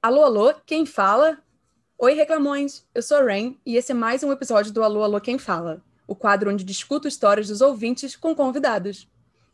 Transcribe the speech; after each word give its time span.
Alô, 0.00 0.22
alô, 0.22 0.54
quem 0.64 0.86
fala? 0.86 1.42
Oi, 1.98 2.14
reclamões! 2.14 2.86
Eu 2.94 3.02
sou 3.02 3.16
a 3.16 3.24
Rain 3.24 3.58
e 3.66 3.76
esse 3.76 3.90
é 3.90 3.94
mais 3.96 4.22
um 4.22 4.30
episódio 4.30 4.72
do 4.72 4.84
Alô, 4.84 5.02
alô, 5.02 5.20
quem 5.20 5.40
fala? 5.40 5.82
O 6.06 6.14
quadro 6.14 6.52
onde 6.52 6.62
discuto 6.62 7.08
histórias 7.08 7.48
dos 7.48 7.60
ouvintes 7.60 8.14
com 8.14 8.32
convidados. 8.32 9.10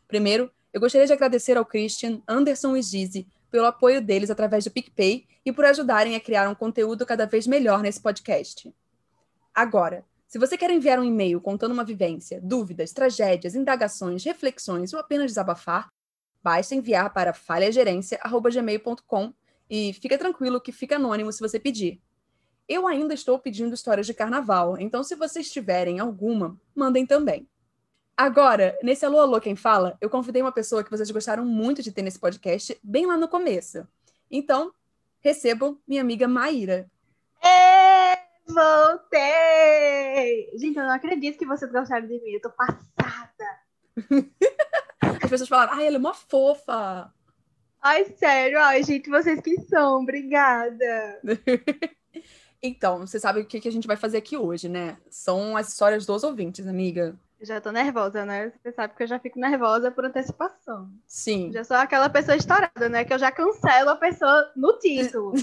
Primeiro, 0.07 0.51
eu 0.71 0.79
gostaria 0.79 1.07
de 1.07 1.13
agradecer 1.13 1.57
ao 1.57 1.65
Christian, 1.65 2.21
Anderson 2.27 2.77
e 2.77 2.83
Gizzy 2.83 3.27
pelo 3.49 3.65
apoio 3.65 3.99
deles 3.99 4.29
através 4.29 4.63
do 4.63 4.69
PicPay 4.69 5.25
e 5.43 5.51
por 5.51 5.65
ajudarem 5.65 6.15
a 6.15 6.19
criar 6.19 6.47
um 6.47 6.53
conteúdo 6.53 7.07
cada 7.07 7.25
vez 7.25 7.47
melhor 7.47 7.81
nesse 7.81 7.99
podcast. 7.99 8.71
Agora, 9.51 10.05
se 10.27 10.37
você 10.37 10.55
quer 10.55 10.69
enviar 10.69 10.99
um 10.99 11.03
e-mail 11.03 11.41
contando 11.41 11.71
uma 11.71 11.83
vivência, 11.83 12.39
dúvidas, 12.39 12.93
tragédias, 12.93 13.55
indagações, 13.55 14.23
reflexões 14.23 14.93
ou 14.93 14.99
apenas 14.99 15.31
desabafar, 15.31 15.91
basta 16.43 16.75
enviar 16.75 17.11
para 17.11 17.33
falhagerência.gmail.com 17.33 19.33
e 19.69 19.93
fica 19.93 20.17
tranquilo 20.17 20.61
que 20.61 20.71
fica 20.71 20.95
anônimo 20.95 21.31
se 21.31 21.39
você 21.39 21.59
pedir. 21.59 22.01
Eu 22.67 22.87
ainda 22.87 23.13
estou 23.13 23.37
pedindo 23.37 23.75
histórias 23.75 24.07
de 24.07 24.13
carnaval, 24.13 24.79
então 24.79 25.03
se 25.03 25.15
vocês 25.15 25.51
tiverem 25.51 25.99
alguma, 25.99 26.59
mandem 26.75 27.05
também. 27.05 27.47
Agora, 28.17 28.77
nesse 28.81 29.05
Alô 29.05 29.19
Alô 29.19 29.41
Quem 29.41 29.55
Fala, 29.55 29.97
eu 29.99 30.09
convidei 30.09 30.41
uma 30.41 30.51
pessoa 30.51 30.83
que 30.83 30.89
vocês 30.89 31.11
gostaram 31.11 31.45
muito 31.45 31.83
de 31.83 31.91
ter 31.91 32.01
nesse 32.01 32.17
podcast, 32.17 32.77
bem 32.81 33.05
lá 33.05 33.17
no 33.17 33.27
começo. 33.27 33.85
Então, 34.31 34.73
recebam 35.19 35.77
minha 35.87 36.01
amiga 36.01 36.27
Maíra. 36.27 36.89
Ê, 37.43 38.17
voltei! 38.47 40.49
Gente, 40.57 40.77
eu 40.77 40.85
não 40.85 40.93
acredito 40.93 41.37
que 41.37 41.45
vocês 41.45 41.71
gostaram 41.71 42.07
de 42.07 42.19
mim, 42.21 42.31
eu 42.31 42.41
tô 42.41 42.49
passada. 42.49 43.59
As 45.21 45.29
pessoas 45.29 45.49
falaram, 45.49 45.73
ai, 45.73 45.87
ela 45.87 45.97
é 45.97 45.99
uma 45.99 46.13
fofa. 46.13 47.13
Ai, 47.85 48.03
sério, 48.17 48.57
ai, 48.59 48.81
gente, 48.81 49.11
vocês 49.11 49.39
que 49.39 49.61
são, 49.61 50.01
obrigada. 50.01 51.21
então, 52.59 53.05
você 53.05 53.19
sabe 53.19 53.41
o 53.41 53.45
que, 53.45 53.59
que 53.59 53.67
a 53.67 53.71
gente 53.71 53.85
vai 53.85 53.95
fazer 53.95 54.17
aqui 54.17 54.35
hoje, 54.35 54.67
né? 54.67 54.97
São 55.07 55.55
as 55.55 55.67
histórias 55.67 56.03
dos 56.03 56.23
ouvintes, 56.23 56.65
amiga. 56.65 57.15
Já 57.39 57.61
tô 57.61 57.71
nervosa, 57.71 58.25
né? 58.25 58.51
Você 58.59 58.71
sabe 58.71 58.95
que 58.95 59.03
eu 59.03 59.07
já 59.07 59.19
fico 59.19 59.39
nervosa 59.39 59.91
por 59.91 60.03
antecipação. 60.03 60.89
Sim. 61.05 61.51
Já 61.53 61.63
sou 61.63 61.77
aquela 61.77 62.09
pessoa 62.09 62.35
estourada, 62.35 62.89
né? 62.89 63.05
Que 63.05 63.13
eu 63.13 63.19
já 63.19 63.31
cancelo 63.31 63.91
a 63.91 63.95
pessoa 63.95 64.51
no 64.55 64.79
título. 64.79 65.33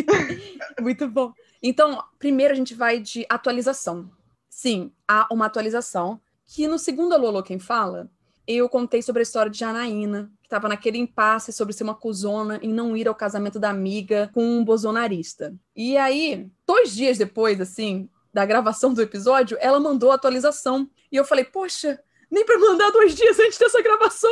Muito 0.80 1.06
bom. 1.06 1.34
Então, 1.62 2.02
primeiro 2.18 2.54
a 2.54 2.56
gente 2.56 2.72
vai 2.74 3.00
de 3.00 3.26
atualização. 3.28 4.10
Sim, 4.48 4.90
há 5.06 5.28
uma 5.30 5.44
atualização 5.44 6.18
que 6.46 6.66
no 6.66 6.78
segundo 6.78 7.12
Alô 7.12 7.42
Quem 7.42 7.58
Fala, 7.58 8.10
eu 8.46 8.66
contei 8.66 9.02
sobre 9.02 9.20
a 9.20 9.24
história 9.24 9.50
de 9.50 9.58
Janaína, 9.58 10.30
estava 10.52 10.68
naquele 10.68 10.98
impasse 10.98 11.50
sobre 11.50 11.72
ser 11.72 11.82
uma 11.82 11.94
cuzona 11.94 12.60
e 12.62 12.68
não 12.68 12.94
ir 12.94 13.08
ao 13.08 13.14
casamento 13.14 13.58
da 13.58 13.70
amiga 13.70 14.30
com 14.34 14.44
um 14.44 14.62
bolsonarista. 14.62 15.54
E 15.74 15.96
aí, 15.96 16.50
dois 16.66 16.94
dias 16.94 17.16
depois, 17.16 17.58
assim, 17.58 18.08
da 18.34 18.44
gravação 18.44 18.92
do 18.92 19.00
episódio, 19.00 19.56
ela 19.60 19.80
mandou 19.80 20.10
a 20.10 20.16
atualização. 20.16 20.88
E 21.10 21.16
eu 21.16 21.24
falei, 21.24 21.44
poxa, 21.44 21.98
nem 22.30 22.44
para 22.44 22.58
mandar 22.58 22.90
dois 22.90 23.14
dias 23.14 23.38
antes 23.40 23.58
dessa 23.58 23.82
gravação. 23.82 24.30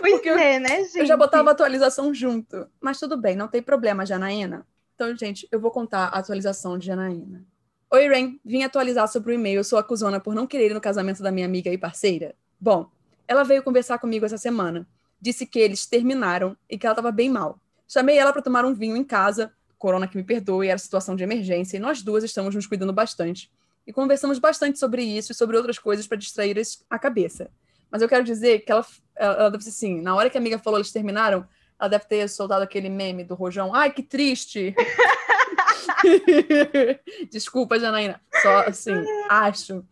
Pois 0.00 0.12
Porque 0.12 0.28
é, 0.30 0.56
eu, 0.56 0.60
né, 0.60 0.84
gente? 0.84 0.98
Eu 0.98 1.06
já 1.06 1.16
botava 1.16 1.50
a 1.50 1.52
atualização 1.52 2.12
junto. 2.14 2.66
Mas 2.80 2.98
tudo 2.98 3.16
bem, 3.16 3.36
não 3.36 3.48
tem 3.48 3.62
problema, 3.62 4.06
Janaína. 4.06 4.66
Então, 4.94 5.14
gente, 5.16 5.46
eu 5.52 5.60
vou 5.60 5.70
contar 5.70 6.06
a 6.06 6.18
atualização 6.18 6.78
de 6.78 6.86
Janaína. 6.86 7.44
Oi, 7.90 8.08
Ren. 8.08 8.38
Vim 8.44 8.62
atualizar 8.62 9.08
sobre 9.08 9.32
o 9.32 9.34
e-mail. 9.34 9.64
Sou 9.64 9.78
acusona 9.78 10.20
por 10.20 10.34
não 10.34 10.46
querer 10.46 10.70
ir 10.70 10.74
no 10.74 10.80
casamento 10.80 11.22
da 11.22 11.30
minha 11.30 11.46
amiga 11.46 11.70
e 11.70 11.78
parceira. 11.78 12.34
Bom, 12.58 12.90
ela 13.26 13.42
veio 13.42 13.62
conversar 13.62 13.98
comigo 13.98 14.26
essa 14.26 14.38
semana. 14.38 14.86
Disse 15.20 15.46
que 15.46 15.58
eles 15.58 15.86
terminaram 15.86 16.56
e 16.68 16.78
que 16.78 16.86
ela 16.86 16.94
estava 16.94 17.12
bem 17.12 17.28
mal. 17.28 17.58
Chamei 17.88 18.16
ela 18.16 18.32
para 18.32 18.42
tomar 18.42 18.64
um 18.64 18.74
vinho 18.74 18.96
em 18.96 19.04
casa. 19.04 19.52
Corona 19.78 20.06
que 20.06 20.16
me 20.16 20.22
perdoe, 20.22 20.68
era 20.68 20.78
situação 20.78 21.16
de 21.16 21.24
emergência 21.24 21.76
e 21.76 21.80
nós 21.80 22.02
duas 22.02 22.22
estamos 22.22 22.54
nos 22.54 22.66
cuidando 22.66 22.92
bastante. 22.92 23.50
E 23.86 23.92
conversamos 23.92 24.38
bastante 24.38 24.78
sobre 24.78 25.02
isso 25.02 25.32
e 25.32 25.34
sobre 25.34 25.56
outras 25.56 25.78
coisas 25.78 26.06
para 26.06 26.16
distrair 26.16 26.56
a 26.88 26.98
cabeça. 26.98 27.50
Mas 27.90 28.02
eu 28.02 28.08
quero 28.08 28.22
dizer 28.22 28.60
que 28.60 28.70
ela, 28.70 28.86
ela, 29.16 29.50
deve 29.50 29.64
ser 29.64 29.70
assim, 29.70 30.00
na 30.00 30.14
hora 30.14 30.30
que 30.30 30.38
a 30.38 30.40
amiga 30.40 30.58
falou 30.58 30.78
eles 30.78 30.92
terminaram, 30.92 31.46
ela 31.78 31.88
deve 31.88 32.04
ter 32.04 32.28
soltado 32.28 32.62
aquele 32.62 32.88
meme 32.88 33.24
do 33.24 33.34
Rojão. 33.34 33.74
Ai, 33.74 33.90
que 33.90 34.02
triste! 34.02 34.74
Desculpa, 37.30 37.78
Janaína. 37.78 38.20
Só 38.42 38.68
assim, 38.68 38.94
acho. 39.28 39.84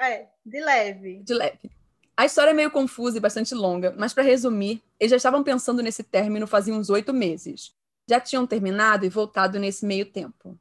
É, 0.00 0.26
de 0.46 0.60
leve. 0.60 1.22
De 1.22 1.34
leve. 1.34 1.70
A 2.18 2.24
história 2.24 2.50
é 2.50 2.52
meio 2.52 2.68
confusa 2.68 3.16
e 3.16 3.20
bastante 3.20 3.54
longa, 3.54 3.94
mas 3.96 4.12
para 4.12 4.24
resumir, 4.24 4.82
eles 4.98 5.12
já 5.12 5.16
estavam 5.16 5.44
pensando 5.44 5.80
nesse 5.80 6.02
término 6.02 6.48
fazia 6.48 6.74
uns 6.74 6.90
oito 6.90 7.14
meses. 7.14 7.72
Já 8.10 8.18
tinham 8.18 8.44
terminado 8.44 9.06
e 9.06 9.08
voltado 9.08 9.56
nesse 9.56 9.86
meio 9.86 10.04
tempo. 10.04 10.58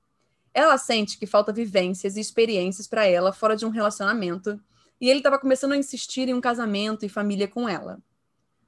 Ela 0.53 0.77
sente 0.77 1.17
que 1.17 1.25
falta 1.25 1.51
vivências 1.51 2.15
e 2.15 2.19
experiências 2.19 2.85
para 2.85 3.07
ela 3.07 3.33
fora 3.33 3.55
de 3.55 3.65
um 3.65 3.69
relacionamento, 3.69 4.61
e 5.01 5.09
ele 5.09 5.17
estava 5.17 5.39
começando 5.39 5.71
a 5.71 5.77
insistir 5.77 6.29
em 6.29 6.35
um 6.35 6.39
casamento 6.39 7.03
e 7.03 7.09
família 7.09 7.47
com 7.47 7.67
ela. 7.67 7.97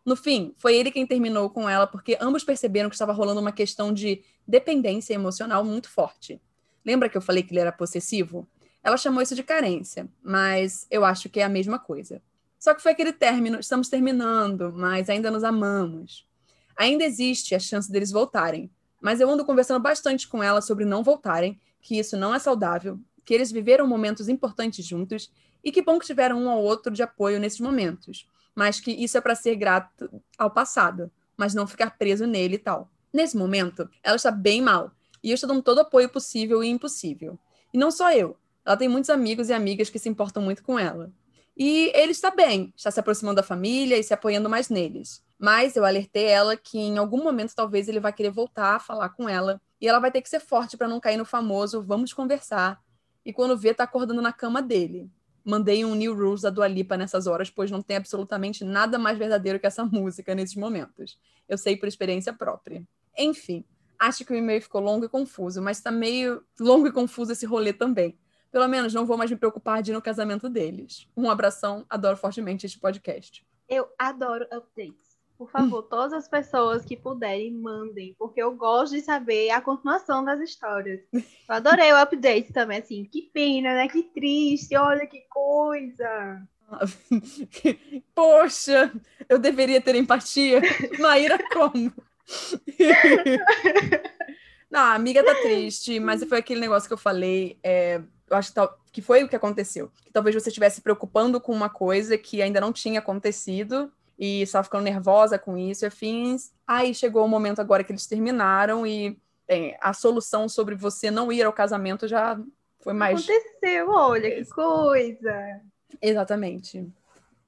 No 0.03 0.15
fim, 0.15 0.55
foi 0.57 0.75
ele 0.75 0.89
quem 0.89 1.05
terminou 1.05 1.47
com 1.51 1.69
ela 1.69 1.85
porque 1.85 2.17
ambos 2.19 2.43
perceberam 2.43 2.89
que 2.89 2.95
estava 2.95 3.13
rolando 3.13 3.39
uma 3.39 3.51
questão 3.51 3.93
de 3.93 4.23
dependência 4.47 5.13
emocional 5.13 5.63
muito 5.63 5.91
forte. 5.91 6.41
Lembra 6.83 7.07
que 7.07 7.15
eu 7.15 7.21
falei 7.21 7.43
que 7.43 7.51
ele 7.51 7.59
era 7.59 7.71
possessivo? 7.71 8.49
Ela 8.83 8.97
chamou 8.97 9.21
isso 9.21 9.35
de 9.35 9.43
carência, 9.43 10.09
mas 10.23 10.87
eu 10.89 11.05
acho 11.05 11.29
que 11.29 11.39
é 11.39 11.43
a 11.43 11.49
mesma 11.49 11.77
coisa. 11.77 12.19
Só 12.59 12.73
que 12.73 12.81
foi 12.81 12.91
aquele 12.91 13.13
término, 13.13 13.59
estamos 13.59 13.87
terminando, 13.87 14.73
mas 14.75 15.09
ainda 15.09 15.31
nos 15.31 15.45
amamos. 15.45 16.27
Ainda 16.75 17.05
existe 17.05 17.55
a 17.55 17.59
chance 17.59 17.89
deles 17.89 18.11
voltarem, 18.11 18.69
mas 19.01 19.21
eu 19.21 19.29
ando 19.29 19.45
conversando 19.45 19.81
bastante 19.81 20.27
com 20.27 20.43
ela 20.43 20.61
sobre 20.61 20.83
não 20.83 21.01
voltarem, 21.01 21.59
que 21.81 21.97
isso 21.97 22.17
não 22.17 22.35
é 22.35 22.39
saudável, 22.39 22.99
que 23.23 23.33
eles 23.33 23.51
viveram 23.51 23.87
momentos 23.87 24.27
importantes 24.27 24.85
juntos 24.85 25.31
e 25.63 25.71
que 25.71 25.81
bom 25.81 25.97
que 25.97 26.05
tiveram 26.05 26.41
um 26.41 26.49
ao 26.49 26.61
outro 26.61 26.93
de 26.93 27.01
apoio 27.01 27.39
nesses 27.39 27.59
momentos, 27.61 28.27
mas 28.53 28.79
que 28.79 28.91
isso 28.91 29.17
é 29.17 29.21
para 29.21 29.35
ser 29.35 29.55
grato 29.55 30.09
ao 30.37 30.51
passado, 30.51 31.09
mas 31.37 31.53
não 31.53 31.65
ficar 31.65 31.97
preso 31.97 32.27
nele 32.27 32.55
e 32.55 32.59
tal. 32.59 32.89
Nesse 33.13 33.37
momento, 33.37 33.89
ela 34.03 34.17
está 34.17 34.31
bem 34.31 34.61
mal 34.61 34.91
e 35.23 35.31
eu 35.31 35.35
estou 35.35 35.47
dando 35.47 35.61
todo 35.61 35.77
o 35.77 35.81
apoio 35.81 36.09
possível 36.09 36.61
e 36.63 36.67
impossível. 36.67 37.39
E 37.73 37.77
não 37.77 37.89
só 37.89 38.11
eu, 38.11 38.37
ela 38.65 38.77
tem 38.77 38.89
muitos 38.89 39.09
amigos 39.09 39.49
e 39.49 39.53
amigas 39.53 39.89
que 39.89 39.99
se 39.99 40.09
importam 40.09 40.43
muito 40.43 40.63
com 40.63 40.77
ela. 40.77 41.11
E 41.59 41.91
ele 41.93 42.13
está 42.13 42.31
bem, 42.31 42.73
está 42.73 42.89
se 42.89 43.01
aproximando 43.01 43.35
da 43.35 43.43
família 43.43 43.97
e 43.97 44.03
se 44.03 44.13
apoiando 44.13 44.49
mais 44.49 44.69
neles. 44.69 45.21
Mas 45.37 45.75
eu 45.75 45.83
alertei 45.83 46.23
ela 46.23 46.55
que 46.55 46.79
em 46.79 46.97
algum 46.97 47.21
momento 47.21 47.53
talvez 47.53 47.89
ele 47.89 47.99
vai 47.99 48.13
querer 48.13 48.29
voltar 48.29 48.75
a 48.75 48.79
falar 48.79 49.09
com 49.09 49.27
ela. 49.27 49.61
E 49.81 49.85
ela 49.85 49.99
vai 49.99 50.09
ter 50.09 50.21
que 50.21 50.29
ser 50.29 50.39
forte 50.39 50.77
para 50.77 50.87
não 50.87 51.01
cair 51.01 51.17
no 51.17 51.25
famoso 51.25 51.83
vamos 51.83 52.13
conversar. 52.13 52.81
E 53.25 53.33
quando 53.33 53.57
vê, 53.57 53.73
tá 53.73 53.83
acordando 53.83 54.21
na 54.21 54.31
cama 54.31 54.61
dele. 54.61 55.11
Mandei 55.43 55.83
um 55.83 55.95
New 55.95 56.15
Rules 56.15 56.41
da 56.41 56.49
Dua 56.49 56.67
Lipa 56.67 56.95
nessas 56.95 57.27
horas, 57.27 57.49
pois 57.49 57.69
não 57.69 57.81
tem 57.81 57.97
absolutamente 57.97 58.63
nada 58.63 58.97
mais 58.97 59.17
verdadeiro 59.17 59.59
que 59.59 59.67
essa 59.67 59.83
música 59.83 60.33
nesses 60.33 60.55
momentos. 60.55 61.19
Eu 61.47 61.57
sei 61.57 61.75
por 61.75 61.89
experiência 61.89 62.31
própria. 62.31 62.81
Enfim, 63.17 63.65
acho 63.97 64.23
que 64.23 64.31
o 64.31 64.35
e-mail 64.35 64.61
ficou 64.61 64.79
longo 64.79 65.03
e 65.03 65.09
confuso, 65.09 65.61
mas 65.61 65.81
tá 65.81 65.91
meio 65.91 66.41
longo 66.57 66.87
e 66.87 66.91
confuso 66.91 67.33
esse 67.33 67.45
rolê 67.45 67.73
também. 67.73 68.17
Pelo 68.51 68.67
menos 68.67 68.93
não 68.93 69.05
vou 69.05 69.17
mais 69.17 69.29
me 69.29 69.37
preocupar 69.37 69.81
de 69.81 69.91
ir 69.91 69.93
no 69.93 70.01
casamento 70.01 70.49
deles. 70.49 71.07
Um 71.15 71.29
abração, 71.29 71.85
adoro 71.89 72.17
fortemente 72.17 72.65
este 72.65 72.79
podcast. 72.79 73.45
Eu 73.67 73.87
adoro 73.97 74.45
updates. 74.51 75.09
Por 75.37 75.49
favor, 75.49 75.83
todas 75.83 76.11
as 76.11 76.27
pessoas 76.27 76.83
que 76.83 76.97
puderem, 76.97 77.53
mandem, 77.53 78.13
porque 78.19 78.43
eu 78.43 78.53
gosto 78.53 78.93
de 78.93 79.01
saber 79.01 79.51
a 79.51 79.61
continuação 79.61 80.25
das 80.25 80.41
histórias. 80.41 80.99
Eu 81.13 81.23
adorei 81.47 81.93
o 81.93 81.97
update 81.97 82.51
também, 82.51 82.79
assim, 82.79 83.05
que 83.05 83.29
pena, 83.33 83.73
né? 83.73 83.87
Que 83.87 84.03
triste, 84.03 84.75
olha 84.75 85.07
que 85.07 85.21
coisa. 85.29 86.45
Poxa, 88.13 88.91
eu 89.29 89.39
deveria 89.39 89.79
ter 89.79 89.95
empatia. 89.95 90.61
Maíra, 90.99 91.39
como? 91.53 91.93
Não, 94.69 94.81
a 94.81 94.93
amiga 94.93 95.23
tá 95.23 95.33
triste, 95.35 95.99
mas 95.99 96.23
foi 96.25 96.39
aquele 96.39 96.59
negócio 96.59 96.87
que 96.87 96.93
eu 96.93 96.97
falei. 96.97 97.57
É, 97.63 98.01
eu 98.29 98.37
acho 98.37 98.53
que, 98.53 98.59
que 98.91 99.01
foi 99.01 99.23
o 99.23 99.29
que 99.29 99.35
aconteceu. 99.35 99.91
Que 100.03 100.11
talvez 100.11 100.35
você 100.35 100.49
estivesse 100.49 100.77
se 100.77 100.81
preocupando 100.81 101.39
com 101.39 101.53
uma 101.53 101.69
coisa 101.69 102.17
que 102.17 102.41
ainda 102.41 102.61
não 102.61 102.71
tinha 102.71 102.99
acontecido 102.99 103.91
e 104.17 104.41
estava 104.41 104.63
ficando 104.63 104.83
nervosa 104.83 105.39
com 105.39 105.57
isso 105.57 105.85
e 105.85 105.87
afins. 105.87 106.51
Aí 106.67 106.93
chegou 106.93 107.23
o 107.25 107.27
momento 107.27 107.59
agora 107.59 107.83
que 107.83 107.91
eles 107.91 108.05
terminaram 108.05 108.85
e 108.85 109.17
bem, 109.47 109.75
a 109.81 109.93
solução 109.93 110.47
sobre 110.47 110.75
você 110.75 111.09
não 111.09 111.31
ir 111.31 111.43
ao 111.43 111.53
casamento 111.53 112.07
já 112.07 112.39
foi 112.79 112.93
mais. 112.93 113.19
Aconteceu, 113.23 113.89
olha 113.89 114.29
que 114.29 114.45
coisa! 114.49 115.61
Exatamente. 116.01 116.87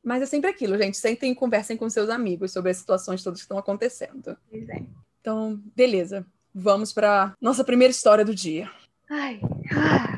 Mas 0.04 0.24
é 0.24 0.25
sempre 0.25 0.50
aquilo, 0.50 0.78
gente. 0.78 0.98
Sentem 0.98 1.31
e 1.31 1.36
conversem 1.36 1.78
com 1.78 1.89
seus 1.89 2.10
amigos 2.10 2.51
sobre 2.51 2.72
as 2.72 2.78
situações 2.78 3.24
todas 3.24 3.39
que 3.39 3.45
estão 3.45 3.57
acontecendo. 3.57 4.36
É. 4.51 4.81
Então, 5.19 5.62
beleza. 5.75 6.25
Vamos 6.54 6.92
para 6.92 7.36
nossa 7.39 7.63
primeira 7.63 7.92
história 7.92 8.25
do 8.25 8.33
dia. 8.33 8.69
Ai. 9.10 9.39
Ah. 9.74 10.11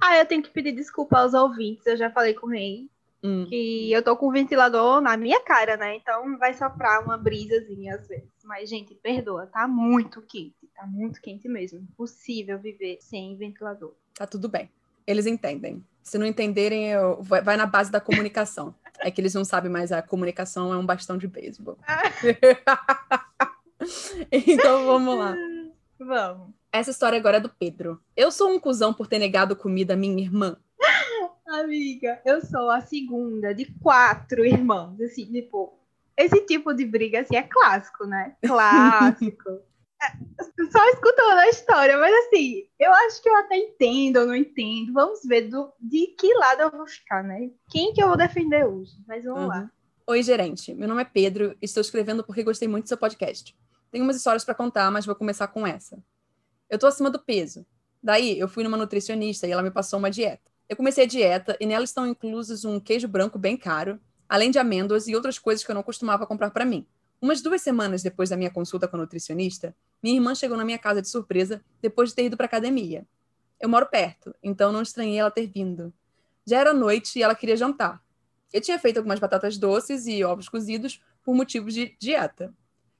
Ah, 0.00 0.18
eu 0.18 0.26
tenho 0.26 0.42
que 0.42 0.50
pedir 0.50 0.72
desculpa 0.72 1.18
aos 1.18 1.34
ouvintes. 1.34 1.86
Eu 1.86 1.96
já 1.96 2.10
falei 2.10 2.34
com 2.34 2.46
o 2.46 2.50
Rei 2.50 2.88
hum. 3.22 3.46
que 3.48 3.92
eu 3.92 4.02
tô 4.02 4.16
com 4.16 4.28
o 4.28 4.32
ventilador 4.32 5.00
na 5.00 5.16
minha 5.16 5.40
cara, 5.40 5.76
né? 5.76 5.96
Então 5.96 6.38
vai 6.38 6.54
soprar 6.54 7.02
uma 7.02 7.16
brisazinha 7.16 7.96
às 7.96 8.06
vezes. 8.06 8.28
Mas, 8.44 8.68
gente, 8.68 8.94
perdoa, 8.94 9.46
tá 9.46 9.66
muito 9.66 10.22
quente. 10.22 10.54
Tá 10.74 10.86
muito 10.86 11.20
quente 11.20 11.48
mesmo. 11.48 11.80
Impossível 11.80 12.58
viver 12.58 12.98
sem 13.00 13.36
ventilador. 13.36 13.94
Tá 14.14 14.26
tudo 14.26 14.48
bem. 14.48 14.70
Eles 15.06 15.26
entendem. 15.26 15.84
Se 16.02 16.18
não 16.18 16.26
entenderem, 16.26 16.90
eu... 16.90 17.22
vai 17.22 17.56
na 17.56 17.66
base 17.66 17.90
da 17.90 18.00
comunicação. 18.00 18.74
É 19.00 19.10
que 19.10 19.20
eles 19.20 19.34
não 19.34 19.44
sabem 19.44 19.70
mais 19.70 19.92
a 19.92 20.00
comunicação 20.00 20.72
é 20.72 20.76
um 20.76 20.86
bastão 20.86 21.18
de 21.18 21.28
beisebol. 21.28 21.78
então 24.32 24.86
vamos 24.86 25.18
lá. 25.18 25.34
Vamos. 25.98 26.54
Essa 26.76 26.90
história 26.90 27.18
agora 27.18 27.38
é 27.38 27.40
do 27.40 27.48
Pedro. 27.48 27.98
Eu 28.14 28.30
sou 28.30 28.50
um 28.50 28.60
cuzão 28.60 28.92
por 28.92 29.06
ter 29.06 29.18
negado 29.18 29.56
comida 29.56 29.94
à 29.94 29.96
minha 29.96 30.22
irmã. 30.22 30.58
Amiga, 31.48 32.20
eu 32.22 32.42
sou 32.42 32.68
a 32.68 32.82
segunda 32.82 33.54
de 33.54 33.64
quatro 33.80 34.44
irmãos. 34.44 35.00
Assim, 35.00 35.24
tipo, 35.24 35.78
esse 36.14 36.38
tipo 36.42 36.74
de 36.74 36.84
briga 36.84 37.20
assim 37.20 37.34
é 37.34 37.42
clássico, 37.42 38.04
né? 38.04 38.36
Clássico. 38.46 39.50
É, 40.02 40.06
só 40.70 40.86
escutando 40.90 41.38
a 41.38 41.48
história, 41.48 41.96
mas 41.96 42.14
assim, 42.26 42.64
eu 42.78 42.92
acho 42.92 43.22
que 43.22 43.28
eu 43.30 43.36
até 43.36 43.56
entendo 43.56 44.18
ou 44.18 44.26
não 44.26 44.36
entendo. 44.36 44.92
Vamos 44.92 45.20
ver 45.24 45.48
do, 45.48 45.72
de 45.80 46.08
que 46.08 46.34
lado 46.34 46.60
eu 46.60 46.70
vou 46.70 46.86
ficar, 46.86 47.24
né? 47.24 47.50
Quem 47.70 47.94
que 47.94 48.02
eu 48.02 48.08
vou 48.08 48.18
defender 48.18 48.66
hoje? 48.66 48.92
Mas 49.08 49.24
vamos 49.24 49.44
uhum. 49.44 49.48
lá. 49.48 49.70
Oi, 50.08 50.22
gerente. 50.22 50.74
Meu 50.74 50.86
nome 50.88 51.00
é 51.00 51.06
Pedro. 51.06 51.56
Estou 51.62 51.80
escrevendo 51.80 52.22
porque 52.22 52.44
gostei 52.44 52.68
muito 52.68 52.84
do 52.84 52.88
seu 52.88 52.98
podcast. 52.98 53.56
Tenho 53.90 54.04
umas 54.04 54.16
histórias 54.16 54.44
para 54.44 54.54
contar, 54.54 54.90
mas 54.90 55.06
vou 55.06 55.14
começar 55.14 55.46
com 55.48 55.66
essa. 55.66 55.98
Eu 56.68 56.78
tô 56.78 56.86
acima 56.86 57.10
do 57.10 57.18
peso. 57.18 57.64
Daí, 58.02 58.38
eu 58.38 58.48
fui 58.48 58.64
numa 58.64 58.76
nutricionista 58.76 59.46
e 59.46 59.52
ela 59.52 59.62
me 59.62 59.70
passou 59.70 59.98
uma 59.98 60.10
dieta. 60.10 60.50
Eu 60.68 60.76
comecei 60.76 61.04
a 61.04 61.06
dieta 61.06 61.56
e 61.60 61.66
nela 61.66 61.84
estão 61.84 62.06
inclusos 62.06 62.64
um 62.64 62.80
queijo 62.80 63.06
branco 63.06 63.38
bem 63.38 63.56
caro, 63.56 64.00
além 64.28 64.50
de 64.50 64.58
amêndoas 64.58 65.06
e 65.06 65.14
outras 65.14 65.38
coisas 65.38 65.64
que 65.64 65.70
eu 65.70 65.74
não 65.74 65.82
costumava 65.82 66.26
comprar 66.26 66.50
para 66.50 66.64
mim. 66.64 66.86
Umas 67.20 67.40
duas 67.40 67.62
semanas 67.62 68.02
depois 68.02 68.30
da 68.30 68.36
minha 68.36 68.50
consulta 68.50 68.86
com 68.86 68.96
a 68.96 69.00
nutricionista, 69.00 69.74
minha 70.02 70.16
irmã 70.16 70.34
chegou 70.34 70.56
na 70.56 70.64
minha 70.64 70.78
casa 70.78 71.00
de 71.00 71.08
surpresa 71.08 71.62
depois 71.80 72.10
de 72.10 72.16
ter 72.16 72.24
ido 72.26 72.36
para 72.36 72.46
academia. 72.46 73.06
Eu 73.58 73.68
moro 73.68 73.86
perto, 73.86 74.34
então 74.42 74.72
não 74.72 74.82
estranhei 74.82 75.18
ela 75.18 75.30
ter 75.30 75.46
vindo. 75.46 75.92
Já 76.44 76.60
era 76.60 76.74
noite 76.74 77.18
e 77.18 77.22
ela 77.22 77.34
queria 77.34 77.56
jantar. 77.56 78.02
Eu 78.52 78.60
tinha 78.60 78.78
feito 78.78 78.98
algumas 78.98 79.18
batatas 79.18 79.56
doces 79.56 80.06
e 80.06 80.22
ovos 80.24 80.48
cozidos 80.48 81.00
por 81.24 81.34
motivos 81.34 81.72
de 81.72 81.96
dieta. 81.98 82.54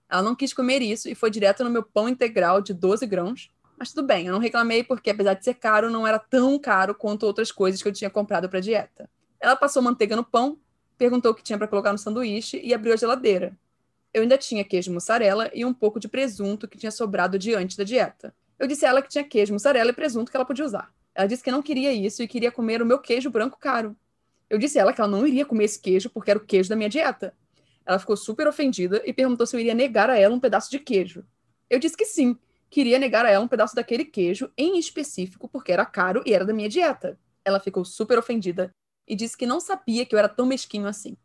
Ela 0.09 0.23
não 0.23 0.35
quis 0.35 0.53
comer 0.55 0.83
isso 0.83 1.09
e 1.09 1.15
foi 1.15 1.31
direto 1.31 1.63
no 1.63 1.71
meu 1.71 1.83
pão 1.83 2.09
integral 2.09 2.61
de 2.61 2.73
12 2.73 3.07
grãos. 3.07 3.51
Mas 3.79 3.93
tudo 3.93 4.07
bem, 4.07 4.27
eu 4.27 4.33
não 4.33 4.41
reclamei 4.41 4.83
porque, 4.83 5.11
apesar 5.11 5.35
de 5.35 5.45
ser 5.45 5.55
caro, 5.55 5.91
não 5.91 6.07
era 6.07 6.19
tão 6.19 6.59
caro 6.59 6.95
quanto 6.95 7.25
outras 7.25 7.53
coisas 7.53 7.83
que 7.83 7.89
eu 7.89 7.93
tinha 7.93 8.09
comprado 8.09 8.49
para 8.49 8.61
dieta. 8.61 9.09
Ela 9.39 9.55
passou 9.55 9.83
manteiga 9.83 10.17
no 10.17 10.25
pão, 10.25 10.59
perguntou 10.97 11.33
o 11.33 11.35
que 11.35 11.43
tinha 11.43 11.59
para 11.59 11.69
colocar 11.69 11.93
no 11.93 11.99
sanduíche 11.99 12.61
e 12.63 12.73
abriu 12.73 12.95
a 12.95 12.97
geladeira. 12.97 13.57
Eu 14.15 14.23
ainda 14.23 14.39
tinha 14.39 14.65
queijo 14.65 14.91
mussarela 14.91 15.51
e 15.53 15.65
um 15.65 15.75
pouco 15.75 16.01
de 16.01 16.09
presunto 16.09 16.67
que 16.67 16.79
tinha 16.79 16.91
sobrado 16.91 17.39
diante 17.39 17.77
da 17.77 17.85
dieta. 17.85 18.35
Eu 18.59 18.67
disse 18.67 18.87
a 18.87 18.89
ela 18.89 19.03
que 19.03 19.11
tinha 19.11 19.23
queijo, 19.23 19.53
mussarela 19.53 19.91
e 19.91 19.93
presunto 19.93 20.31
que 20.31 20.37
ela 20.37 20.47
podia 20.47 20.65
usar. 20.65 20.91
Ela 21.15 21.27
disse 21.27 21.43
que 21.43 21.51
não 21.51 21.63
queria 21.63 21.93
isso 21.93 22.23
e 22.23 22.29
queria 22.29 22.51
comer 22.51 22.81
o 22.81 22.87
meu 22.87 22.99
queijo 22.99 23.29
branco 23.29 23.59
caro. 23.59 23.95
Eu 24.49 24.59
disse 24.59 24.79
a 24.79 24.83
ela 24.83 24.93
que 24.93 25.01
ela 25.01 25.11
não 25.11 25.27
iria 25.27 25.45
comer 25.45 25.65
esse 25.65 25.79
queijo 25.79 26.09
porque 26.09 26.31
era 26.31 26.39
o 26.39 26.45
queijo 26.45 26.71
da 26.71 26.77
minha 26.77 26.89
dieta. 26.89 27.35
Ela 27.85 27.99
ficou 27.99 28.17
super 28.17 28.49
ofendida 28.49 29.03
e 29.05 29.13
perguntou 29.13 29.47
se 29.47 29.55
eu 29.55 29.61
iria 29.61 29.75
negar 29.75 30.09
a 30.09 30.19
ela 30.19 30.35
um 30.35 30.41
pedaço 30.41 30.71
de 30.71 30.79
queijo. 30.79 31.25
Eu 31.69 31.79
disse 31.79 31.97
que 31.97 32.07
sim, 32.07 32.39
queria 32.71 32.99
negar 32.99 33.25
a 33.25 33.31
ela 33.31 33.45
um 33.45 33.49
pedaço 33.49 33.75
daquele 33.75 34.05
queijo, 34.05 34.51
em 34.57 34.79
específico 34.79 35.49
porque 35.49 35.73
era 35.73 35.85
caro 35.85 36.23
e 36.27 36.33
era 36.33 36.45
da 36.45 36.53
minha 36.53 36.69
dieta. 36.69 37.19
Ela 37.45 37.61
ficou 37.61 37.85
super 37.85 38.19
ofendida 38.19 38.75
e 39.07 39.15
disse 39.15 39.37
que 39.37 39.47
não 39.47 39.61
sabia 39.61 40.05
que 40.05 40.15
eu 40.15 40.19
era 40.19 40.29
tão 40.29 40.47
mesquinho 40.47 40.87
assim. 40.87 41.17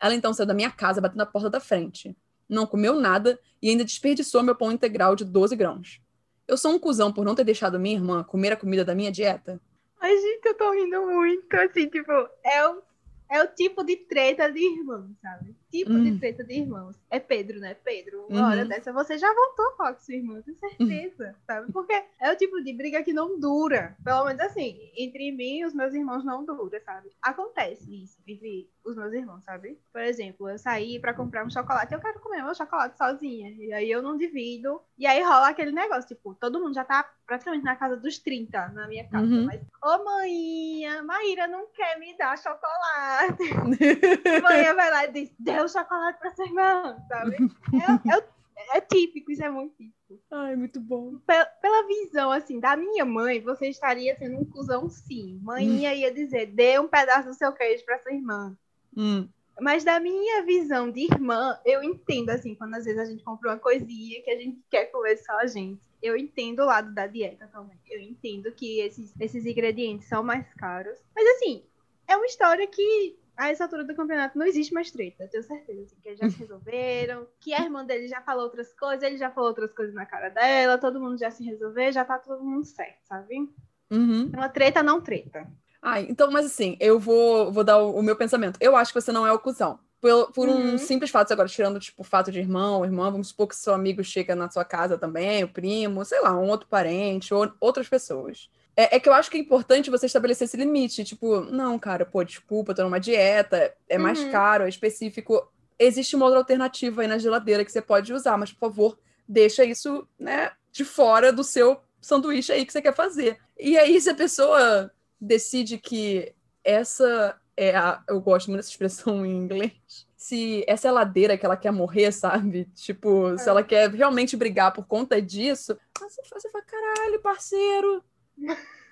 Ela 0.00 0.14
então 0.14 0.32
saiu 0.32 0.46
da 0.46 0.54
minha 0.54 0.70
casa 0.70 1.00
batendo 1.00 1.18
na 1.18 1.26
porta 1.26 1.50
da 1.50 1.60
frente. 1.60 2.16
Não 2.48 2.66
comeu 2.66 2.98
nada 2.98 3.38
e 3.60 3.68
ainda 3.68 3.84
desperdiçou 3.84 4.42
meu 4.42 4.54
pão 4.54 4.72
integral 4.72 5.16
de 5.16 5.24
12 5.24 5.56
grãos. 5.56 6.00
Eu 6.46 6.56
sou 6.56 6.72
um 6.72 6.78
cuzão 6.78 7.12
por 7.12 7.24
não 7.24 7.34
ter 7.34 7.44
deixado 7.44 7.80
minha 7.80 7.96
irmã 7.96 8.22
comer 8.22 8.52
a 8.52 8.56
comida 8.56 8.84
da 8.84 8.94
minha 8.94 9.10
dieta? 9.10 9.60
Ai, 10.00 10.16
gente, 10.16 10.46
eu 10.46 10.56
tô 10.56 10.70
rindo 10.72 11.06
muito. 11.06 11.52
Assim, 11.54 11.88
tipo, 11.88 12.12
é 12.44 12.68
o 12.68 12.82
é 13.28 13.42
o 13.42 13.48
tipo 13.48 13.82
de 13.82 13.96
treta 13.96 14.50
de 14.50 14.60
irmãos, 14.60 15.10
sabe? 15.20 15.54
Tipo 15.70 15.92
de 15.92 16.10
hum. 16.12 16.18
treta 16.18 16.44
de 16.44 16.54
irmãos. 16.54 16.96
É 17.10 17.18
Pedro, 17.18 17.58
né? 17.58 17.74
Pedro, 17.74 18.26
uma 18.28 18.40
uhum. 18.40 18.46
hora 18.50 18.64
dessa 18.64 18.92
você 18.92 19.18
já 19.18 19.32
voltou 19.32 19.66
a 19.80 19.94
com 19.94 20.00
sua 20.00 20.14
irmã, 20.14 20.40
tenho 20.42 20.56
certeza, 20.56 21.34
sabe? 21.46 21.72
Porque 21.72 21.92
é 22.20 22.32
o 22.32 22.36
tipo 22.36 22.62
de 22.62 22.72
briga 22.72 23.02
que 23.02 23.12
não 23.12 23.38
dura. 23.38 23.96
Pelo 24.02 24.24
menos 24.24 24.40
assim, 24.40 24.78
entre 24.96 25.32
mim 25.32 25.58
e 25.58 25.64
os 25.64 25.74
meus 25.74 25.92
irmãos 25.94 26.24
não 26.24 26.44
dura, 26.44 26.80
sabe? 26.80 27.10
Acontece 27.22 28.02
isso 28.02 28.18
entre 28.26 28.70
os 28.84 28.96
meus 28.96 29.12
irmãos, 29.12 29.44
sabe? 29.44 29.78
Por 29.92 30.00
exemplo, 30.00 30.48
eu 30.48 30.58
saí 30.58 30.98
para 30.98 31.14
comprar 31.14 31.44
um 31.44 31.50
chocolate, 31.50 31.92
eu 31.92 32.00
quero 32.00 32.20
comer 32.20 32.42
meu 32.42 32.54
chocolate 32.54 32.96
sozinha. 32.96 33.50
E 33.50 33.72
aí 33.72 33.90
eu 33.90 34.02
não 34.02 34.16
divido. 34.16 34.80
E 34.96 35.06
aí 35.06 35.22
rola 35.22 35.48
aquele 35.48 35.72
negócio, 35.72 36.08
tipo, 36.08 36.34
todo 36.34 36.60
mundo 36.60 36.74
já 36.74 36.84
tá 36.84 37.08
praticamente 37.26 37.64
na 37.64 37.74
casa 37.74 37.96
dos 37.96 38.18
30 38.18 38.68
na 38.68 38.86
minha 38.86 39.06
casa. 39.08 39.26
Uhum. 39.26 39.46
Mas, 39.46 39.60
ô 39.82 40.04
mãe, 40.04 41.02
Maíra 41.04 41.48
não 41.48 41.66
quer 41.68 41.98
me 41.98 42.16
dar 42.16 42.38
chocolate. 42.38 43.42
mãe 44.42 44.74
vai 44.74 44.90
lá 44.90 45.04
e 45.06 45.12
diz, 45.12 45.32
deu 45.56 45.68
chocolate 45.68 46.18
pra 46.18 46.34
sua 46.34 46.44
irmã, 46.44 46.96
sabe? 47.08 47.36
É, 48.58 48.74
é, 48.74 48.78
é 48.78 48.80
típico, 48.80 49.30
isso 49.30 49.44
é 49.44 49.50
muito 49.50 49.74
típico. 49.76 50.18
Ai, 50.30 50.56
muito 50.56 50.80
bom. 50.80 51.18
Pela, 51.26 51.44
pela, 51.44 51.86
visão, 51.86 52.30
assim, 52.30 52.58
da 52.58 52.74
minha 52.76 53.04
mãe, 53.04 53.40
você 53.40 53.68
estaria 53.68 54.16
sendo 54.16 54.38
um 54.38 54.44
cuzão, 54.44 54.88
sim. 54.88 55.38
Mãe 55.42 55.68
hum. 55.68 55.76
ia 55.76 56.12
dizer, 56.12 56.46
dê 56.46 56.78
um 56.78 56.88
pedaço 56.88 57.28
do 57.28 57.34
seu 57.34 57.52
queijo 57.52 57.84
pra 57.84 57.98
sua 57.98 58.12
irmã. 58.12 58.56
Hum. 58.96 59.28
Mas 59.60 59.84
da 59.84 59.98
minha 59.98 60.42
visão 60.42 60.90
de 60.90 61.04
irmã, 61.04 61.58
eu 61.64 61.82
entendo, 61.82 62.30
assim, 62.30 62.54
quando 62.54 62.74
às 62.74 62.84
vezes 62.84 63.00
a 63.00 63.04
gente 63.06 63.24
compra 63.24 63.50
uma 63.50 63.58
coisinha 63.58 64.22
que 64.22 64.30
a 64.30 64.38
gente 64.38 64.58
quer 64.70 64.86
comer 64.86 65.16
só 65.18 65.38
a 65.38 65.46
gente. 65.46 65.80
Eu 66.02 66.16
entendo 66.16 66.60
o 66.60 66.66
lado 66.66 66.92
da 66.92 67.06
dieta 67.06 67.48
também. 67.48 67.78
Eu 67.88 68.00
entendo 68.00 68.52
que 68.52 68.80
esses, 68.80 69.14
esses 69.18 69.46
ingredientes 69.46 70.08
são 70.08 70.22
mais 70.22 70.46
caros. 70.54 70.98
Mas, 71.14 71.26
assim, 71.36 71.62
é 72.06 72.16
uma 72.16 72.26
história 72.26 72.66
que 72.66 73.18
a 73.36 73.50
essa 73.50 73.64
altura 73.64 73.84
do 73.84 73.94
campeonato 73.94 74.38
não 74.38 74.46
existe 74.46 74.72
mais 74.72 74.90
treta, 74.90 75.24
eu 75.24 75.30
tenho 75.30 75.42
certeza. 75.42 75.82
Assim, 75.82 75.96
que 76.02 76.08
eles 76.08 76.18
já 76.18 76.30
se 76.30 76.38
resolveram, 76.38 77.26
que 77.40 77.52
a 77.52 77.62
irmã 77.62 77.84
dele 77.84 78.08
já 78.08 78.20
falou 78.22 78.44
outras 78.44 78.72
coisas, 78.72 79.02
ele 79.02 79.16
já 79.16 79.30
falou 79.30 79.50
outras 79.50 79.72
coisas 79.72 79.94
na 79.94 80.06
cara 80.06 80.28
dela, 80.28 80.78
todo 80.78 81.00
mundo 81.00 81.18
já 81.18 81.30
se 81.30 81.44
resolveu, 81.44 81.92
já 81.92 82.04
tá 82.04 82.18
todo 82.18 82.42
mundo 82.42 82.64
certo, 82.64 82.98
sabe? 83.04 83.48
Uhum. 83.90 84.30
É 84.32 84.36
uma 84.36 84.48
treta 84.48 84.82
não 84.82 85.00
treta. 85.00 85.46
Ai, 85.82 86.06
então, 86.08 86.30
mas 86.30 86.46
assim, 86.46 86.76
eu 86.80 86.98
vou, 86.98 87.52
vou 87.52 87.62
dar 87.62 87.78
o, 87.78 87.96
o 87.96 88.02
meu 88.02 88.16
pensamento. 88.16 88.58
Eu 88.60 88.74
acho 88.74 88.92
que 88.92 89.00
você 89.00 89.12
não 89.12 89.26
é 89.26 89.32
o 89.32 89.38
cuzão. 89.38 89.78
Por, 90.00 90.32
por 90.32 90.48
uhum. 90.48 90.74
um 90.74 90.78
simples 90.78 91.10
fato, 91.10 91.32
agora, 91.32 91.48
tirando, 91.48 91.80
tipo, 91.80 92.02
o 92.02 92.04
fato 92.04 92.30
de 92.30 92.38
irmão, 92.38 92.84
irmã, 92.84 93.10
vamos 93.10 93.28
supor 93.28 93.48
que 93.48 93.56
seu 93.56 93.72
amigo 93.72 94.04
chega 94.04 94.34
na 94.34 94.50
sua 94.50 94.64
casa 94.64 94.98
também, 94.98 95.44
o 95.44 95.48
primo, 95.48 96.04
sei 96.04 96.20
lá, 96.20 96.36
um 96.38 96.48
outro 96.48 96.68
parente, 96.68 97.32
ou 97.32 97.50
outras 97.60 97.88
pessoas. 97.88 98.50
É, 98.76 98.96
é, 98.96 99.00
que 99.00 99.08
eu 99.08 99.14
acho 99.14 99.30
que 99.30 99.38
é 99.38 99.40
importante 99.40 99.90
você 99.90 100.04
estabelecer 100.04 100.44
esse 100.44 100.56
limite. 100.56 101.02
Tipo, 101.02 101.40
não, 101.40 101.78
cara, 101.78 102.04
pô, 102.04 102.22
desculpa, 102.22 102.74
tô 102.74 102.82
numa 102.82 103.00
dieta, 103.00 103.74
é 103.88 103.96
mais 103.96 104.20
uhum. 104.20 104.30
caro, 104.30 104.64
é 104.64 104.68
específico. 104.68 105.50
Existe 105.78 106.14
uma 106.14 106.26
outra 106.26 106.40
alternativa 106.40 107.00
aí 107.02 107.08
na 107.08 107.18
geladeira 107.18 107.64
que 107.64 107.72
você 107.72 107.80
pode 107.80 108.12
usar, 108.12 108.36
mas, 108.36 108.52
por 108.52 108.60
favor, 108.60 108.98
deixa 109.26 109.64
isso, 109.64 110.06
né, 110.18 110.52
de 110.70 110.84
fora 110.84 111.32
do 111.32 111.42
seu 111.42 111.80
sanduíche 112.00 112.52
aí 112.52 112.66
que 112.66 112.72
você 112.72 112.82
quer 112.82 112.94
fazer. 112.94 113.38
E 113.58 113.78
aí, 113.78 113.98
se 114.00 114.10
a 114.10 114.14
pessoa 114.14 114.90
decide 115.20 115.78
que 115.78 116.34
essa 116.62 117.38
é 117.56 117.74
a. 117.74 118.02
Eu 118.08 118.20
gosto 118.20 118.48
muito 118.48 118.58
dessa 118.58 118.70
expressão 118.70 119.24
em 119.24 119.36
inglês. 119.36 120.06
Se 120.16 120.64
essa 120.66 120.88
é 120.88 120.90
a 120.90 120.94
ladeira 120.94 121.38
que 121.38 121.46
ela 121.46 121.56
quer 121.56 121.70
morrer, 121.70 122.12
sabe? 122.12 122.64
Tipo, 122.74 123.34
é. 123.34 123.38
se 123.38 123.48
ela 123.48 123.62
quer 123.62 123.90
realmente 123.90 124.36
brigar 124.36 124.72
por 124.72 124.86
conta 124.86 125.22
disso, 125.22 125.78
você, 125.98 126.22
você 126.30 126.50
fala, 126.50 126.64
caralho, 126.64 127.20
parceiro. 127.20 128.04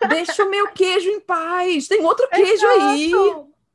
Deixa 0.09 0.45
o 0.45 0.51
meu 0.51 0.69
queijo 0.69 1.09
em 1.09 1.21
paz. 1.21 1.89
Tem 1.89 2.05
outro 2.05 2.29
queijo 2.29 2.67
Exato. 2.67 2.81
aí. 2.81 3.11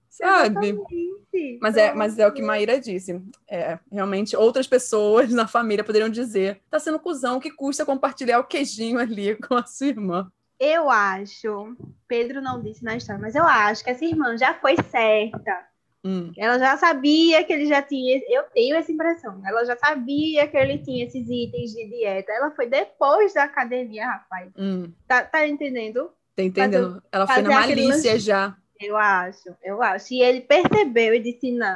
Sabe? 0.09 0.67
Exatamente. 0.67 1.59
Mas 1.61 1.77
é, 1.77 1.93
mas 1.93 2.19
é 2.19 2.27
o 2.27 2.33
que 2.33 2.41
Maíra 2.41 2.79
disse. 2.79 3.21
É, 3.47 3.79
realmente, 3.91 4.35
outras 4.35 4.67
pessoas 4.67 5.29
na 5.33 5.47
família 5.47 5.83
poderiam 5.83 6.09
dizer: 6.09 6.61
tá 6.69 6.79
sendo 6.79 6.99
cuzão, 6.99 7.39
que 7.39 7.51
custa 7.51 7.85
compartilhar 7.85 8.39
o 8.39 8.43
queijinho 8.43 8.99
ali 8.99 9.35
com 9.47 9.55
a 9.55 9.65
sua 9.65 9.87
irmã. 9.87 10.31
Eu 10.59 10.89
acho, 10.89 11.73
Pedro 12.05 12.41
não 12.41 12.61
disse 12.61 12.83
na 12.83 12.97
história, 12.97 13.21
mas 13.21 13.33
eu 13.33 13.45
acho 13.45 13.81
que 13.81 13.91
essa 13.91 14.03
irmã 14.03 14.37
já 14.37 14.53
foi 14.53 14.75
certa. 14.75 15.69
Hum. 16.03 16.31
Ela 16.37 16.57
já 16.57 16.77
sabia 16.77 17.43
que 17.43 17.51
ele 17.51 17.65
já 17.65 17.81
tinha. 17.81 18.21
Eu 18.29 18.43
tenho 18.53 18.75
essa 18.75 18.91
impressão. 18.91 19.41
Ela 19.45 19.65
já 19.65 19.75
sabia 19.75 20.47
que 20.47 20.55
ele 20.55 20.77
tinha 20.77 21.05
esses 21.05 21.27
itens 21.29 21.71
de 21.71 21.89
dieta. 21.89 22.31
Ela 22.31 22.51
foi 22.51 22.67
depois 22.67 23.33
da 23.33 23.43
academia, 23.43 24.07
rapaz. 24.07 24.51
Hum. 24.57 24.91
Tá, 25.07 25.23
tá 25.23 25.47
entendendo? 25.47 26.11
Tá 26.35 26.43
entendendo? 26.43 26.87
Fazer, 26.87 27.03
ela 27.11 27.27
foi 27.27 27.41
na 27.41 27.49
malícia 27.49 28.19
já. 28.19 28.55
Eu 28.79 28.95
acho, 28.95 29.55
eu 29.61 29.83
acho. 29.83 30.13
E 30.13 30.21
ele 30.21 30.41
percebeu 30.41 31.13
e 31.13 31.19
disse: 31.19 31.51
não, 31.51 31.75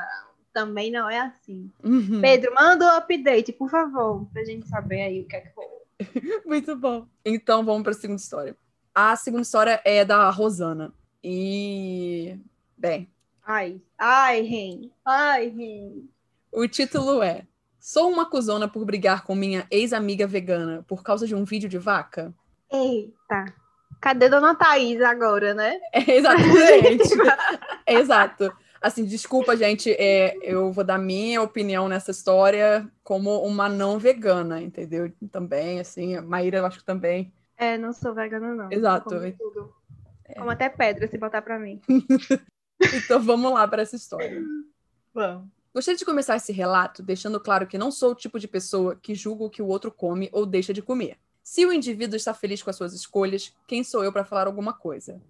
também 0.53 0.89
não 0.89 1.10
é 1.10 1.20
assim. 1.20 1.70
Uhum. 1.84 2.22
Pedro, 2.22 2.53
manda 2.53 2.86
o 2.86 2.88
um 2.88 2.98
update, 2.98 3.51
por 3.51 3.70
favor, 3.70 4.25
pra 4.32 4.46
gente 4.46 4.68
saber 4.70 5.01
aí 5.01 5.22
o 5.22 5.27
que 5.27 5.36
é 5.36 5.42
que 5.42 5.50
foi. 5.53 5.65
Muito 6.46 6.75
bom. 6.77 7.06
Então 7.25 7.65
vamos 7.65 7.84
para 7.84 7.92
a 7.92 7.96
segunda 7.96 8.22
história. 8.22 8.56
A 8.96 9.15
segunda 9.18 9.42
história 9.42 9.82
é 9.84 10.06
da 10.06 10.30
Rosana. 10.30 10.94
E. 11.22 12.38
Bem. 12.77 13.10
Ai, 13.46 13.82
ai, 13.98 14.42
Ren. 14.42 14.92
Ai, 15.06 15.50
Ren. 15.50 16.08
O 16.52 16.68
título 16.68 17.22
é 17.22 17.46
Sou 17.80 18.10
uma 18.10 18.26
cuzona 18.26 18.66
por 18.66 18.86
brigar 18.86 19.26
com 19.26 19.36
minha 19.36 19.68
ex-amiga 19.70 20.26
vegana 20.26 20.86
por 20.88 21.04
causa 21.04 21.28
de 21.28 21.36
um 21.36 21.44
vídeo 21.44 21.68
de 21.68 21.78
vaca? 21.78 22.34
Eita. 22.72 23.54
Cadê 24.00 24.30
Dona 24.30 24.56
Thaís 24.56 25.02
agora, 25.02 25.54
né? 25.54 25.78
É, 25.92 26.16
exatamente. 26.16 27.10
Exato. 27.86 28.56
Assim, 28.82 29.04
desculpa, 29.04 29.58
gente, 29.58 29.92
é, 29.92 30.38
eu 30.42 30.72
vou 30.72 30.84
dar 30.86 30.98
minha 30.98 31.42
opinião 31.42 31.90
nessa 31.90 32.12
história 32.12 32.90
como 33.04 33.42
uma 33.46 33.68
não 33.68 34.00
vegana, 34.00 34.62
entendeu? 34.62 35.12
Também, 35.30 35.82
assim, 35.82 36.16
a 36.16 36.22
Maíra, 36.22 36.60
eu 36.60 36.66
acho 36.66 36.80
que 36.80 36.86
também. 36.86 37.34
É, 37.58 37.78
não 37.78 37.92
sou 37.92 38.14
vegana, 38.14 38.56
não. 38.56 38.72
Exato. 38.72 39.10
Como 39.10 39.32
tudo. 39.34 39.74
É. 40.26 40.36
Como 40.36 40.50
até 40.50 40.70
pedra, 40.70 41.06
se 41.08 41.18
botar 41.18 41.42
pra 41.42 41.60
mim. 41.60 41.82
então 42.94 43.22
vamos 43.22 43.52
lá 43.54 43.68
para 43.68 43.82
essa 43.82 43.96
história. 43.96 44.44
Vamos. 45.13 45.48
Gostaria 45.74 45.98
de 45.98 46.06
começar 46.06 46.36
esse 46.36 46.52
relato 46.52 47.02
deixando 47.02 47.40
claro 47.40 47.66
que 47.66 47.78
não 47.78 47.92
sou 47.92 48.12
o 48.12 48.16
tipo 48.16 48.40
de 48.40 48.48
pessoa 48.48 48.96
que 48.96 49.16
julga 49.16 49.46
o 49.46 49.50
que 49.50 49.62
o 49.62 49.68
outro 49.68 49.92
come 49.92 50.30
ou 50.32 50.46
deixa 50.46 50.74
de 50.74 50.82
comer. 50.82 51.18
Se 51.44 51.66
o 51.66 51.74
indivíduo 51.74 52.16
está 52.16 52.34
feliz 52.34 52.62
com 52.62 52.70
as 52.70 52.75
suas 52.75 52.94
escolhas, 52.94 53.54
quem 53.68 53.84
sou 53.84 54.04
eu 54.04 54.13
para 54.13 54.24
falar 54.24 54.48
alguma 54.48 54.74
coisa? 54.74 55.22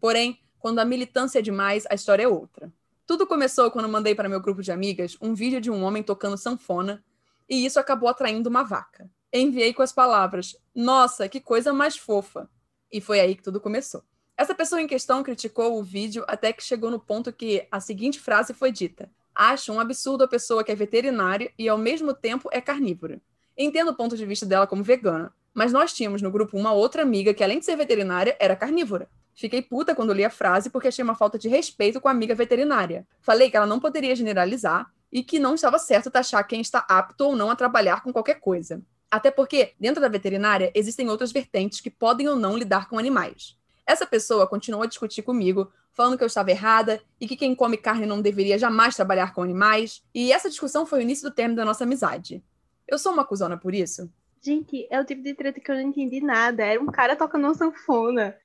Porém, 0.00 0.40
quando 0.58 0.78
a 0.78 0.84
militância 0.84 1.38
é 1.38 1.42
demais, 1.42 1.84
a 1.90 1.94
história 1.94 2.22
é 2.24 2.28
outra. 2.28 2.72
Tudo 3.06 3.26
começou 3.26 3.70
quando 3.70 3.88
mandei 3.88 4.14
para 4.14 4.28
meu 4.28 4.40
grupo 4.40 4.62
de 4.62 4.72
amigas 4.72 5.16
um 5.20 5.34
vídeo 5.34 5.60
de 5.60 5.70
um 5.70 5.82
homem 5.82 6.02
tocando 6.02 6.36
sanfona, 6.36 7.04
e 7.48 7.66
isso 7.66 7.78
acabou 7.78 8.08
atraindo 8.08 8.48
uma 8.48 8.62
vaca. 8.62 9.10
Enviei 9.32 9.74
com 9.74 9.82
as 9.82 9.92
palavras: 9.92 10.56
Nossa, 10.74 11.28
que 11.28 11.40
coisa 11.40 11.72
mais 11.72 11.96
fofa! 11.96 12.48
E 12.90 13.00
foi 13.00 13.20
aí 13.20 13.34
que 13.34 13.42
tudo 13.42 13.60
começou. 13.60 14.02
Essa 14.40 14.54
pessoa 14.54 14.80
em 14.80 14.86
questão 14.86 15.22
criticou 15.22 15.78
o 15.78 15.82
vídeo 15.82 16.24
até 16.26 16.50
que 16.50 16.64
chegou 16.64 16.90
no 16.90 16.98
ponto 16.98 17.30
que 17.30 17.68
a 17.70 17.78
seguinte 17.78 18.18
frase 18.18 18.54
foi 18.54 18.72
dita: 18.72 19.10
Acho 19.34 19.70
um 19.70 19.78
absurdo 19.78 20.24
a 20.24 20.28
pessoa 20.28 20.64
que 20.64 20.72
é 20.72 20.74
veterinária 20.74 21.52
e 21.58 21.68
ao 21.68 21.76
mesmo 21.76 22.14
tempo 22.14 22.48
é 22.50 22.58
carnívora. 22.58 23.20
Entendo 23.54 23.90
o 23.90 23.94
ponto 23.94 24.16
de 24.16 24.24
vista 24.24 24.46
dela 24.46 24.66
como 24.66 24.82
vegana, 24.82 25.30
mas 25.52 25.74
nós 25.74 25.92
tínhamos 25.92 26.22
no 26.22 26.30
grupo 26.30 26.56
uma 26.56 26.72
outra 26.72 27.02
amiga 27.02 27.34
que, 27.34 27.44
além 27.44 27.58
de 27.58 27.66
ser 27.66 27.76
veterinária, 27.76 28.34
era 28.40 28.56
carnívora. 28.56 29.10
Fiquei 29.34 29.60
puta 29.60 29.94
quando 29.94 30.14
li 30.14 30.24
a 30.24 30.30
frase 30.30 30.70
porque 30.70 30.88
achei 30.88 31.04
uma 31.04 31.14
falta 31.14 31.38
de 31.38 31.46
respeito 31.46 32.00
com 32.00 32.08
a 32.08 32.10
amiga 32.10 32.34
veterinária. 32.34 33.06
Falei 33.20 33.50
que 33.50 33.58
ela 33.58 33.66
não 33.66 33.78
poderia 33.78 34.16
generalizar 34.16 34.90
e 35.12 35.22
que 35.22 35.38
não 35.38 35.54
estava 35.54 35.78
certo 35.78 36.10
taxar 36.10 36.48
quem 36.48 36.62
está 36.62 36.78
apto 36.88 37.26
ou 37.26 37.36
não 37.36 37.50
a 37.50 37.56
trabalhar 37.56 38.02
com 38.02 38.10
qualquer 38.10 38.40
coisa. 38.40 38.80
Até 39.10 39.30
porque, 39.30 39.74
dentro 39.78 40.00
da 40.00 40.08
veterinária, 40.08 40.72
existem 40.74 41.10
outras 41.10 41.30
vertentes 41.30 41.82
que 41.82 41.90
podem 41.90 42.26
ou 42.26 42.36
não 42.36 42.56
lidar 42.56 42.88
com 42.88 42.98
animais. 42.98 43.59
Essa 43.90 44.06
pessoa 44.06 44.46
continuou 44.46 44.84
a 44.84 44.86
discutir 44.86 45.20
comigo, 45.20 45.72
falando 45.92 46.16
que 46.16 46.22
eu 46.22 46.28
estava 46.28 46.52
errada 46.52 47.02
e 47.20 47.26
que 47.26 47.34
quem 47.34 47.56
come 47.56 47.76
carne 47.76 48.06
não 48.06 48.22
deveria 48.22 48.56
jamais 48.56 48.94
trabalhar 48.94 49.34
com 49.34 49.42
animais, 49.42 50.00
e 50.14 50.32
essa 50.32 50.48
discussão 50.48 50.86
foi 50.86 51.00
o 51.00 51.02
início 51.02 51.28
do 51.28 51.34
término 51.34 51.56
da 51.56 51.64
nossa 51.64 51.82
amizade. 51.82 52.40
Eu 52.86 53.00
sou 53.00 53.12
uma 53.12 53.24
cuzona 53.24 53.56
por 53.56 53.74
isso? 53.74 54.08
Gente, 54.40 54.86
é 54.88 55.00
o 55.00 55.04
tipo 55.04 55.24
de 55.24 55.34
treta 55.34 55.58
que 55.58 55.68
eu 55.68 55.74
não 55.74 55.82
entendi 55.82 56.20
nada. 56.20 56.64
Era 56.64 56.80
um 56.80 56.86
cara 56.86 57.16
tocando 57.16 57.46
uma 57.46 57.54
sanfona. 57.54 58.36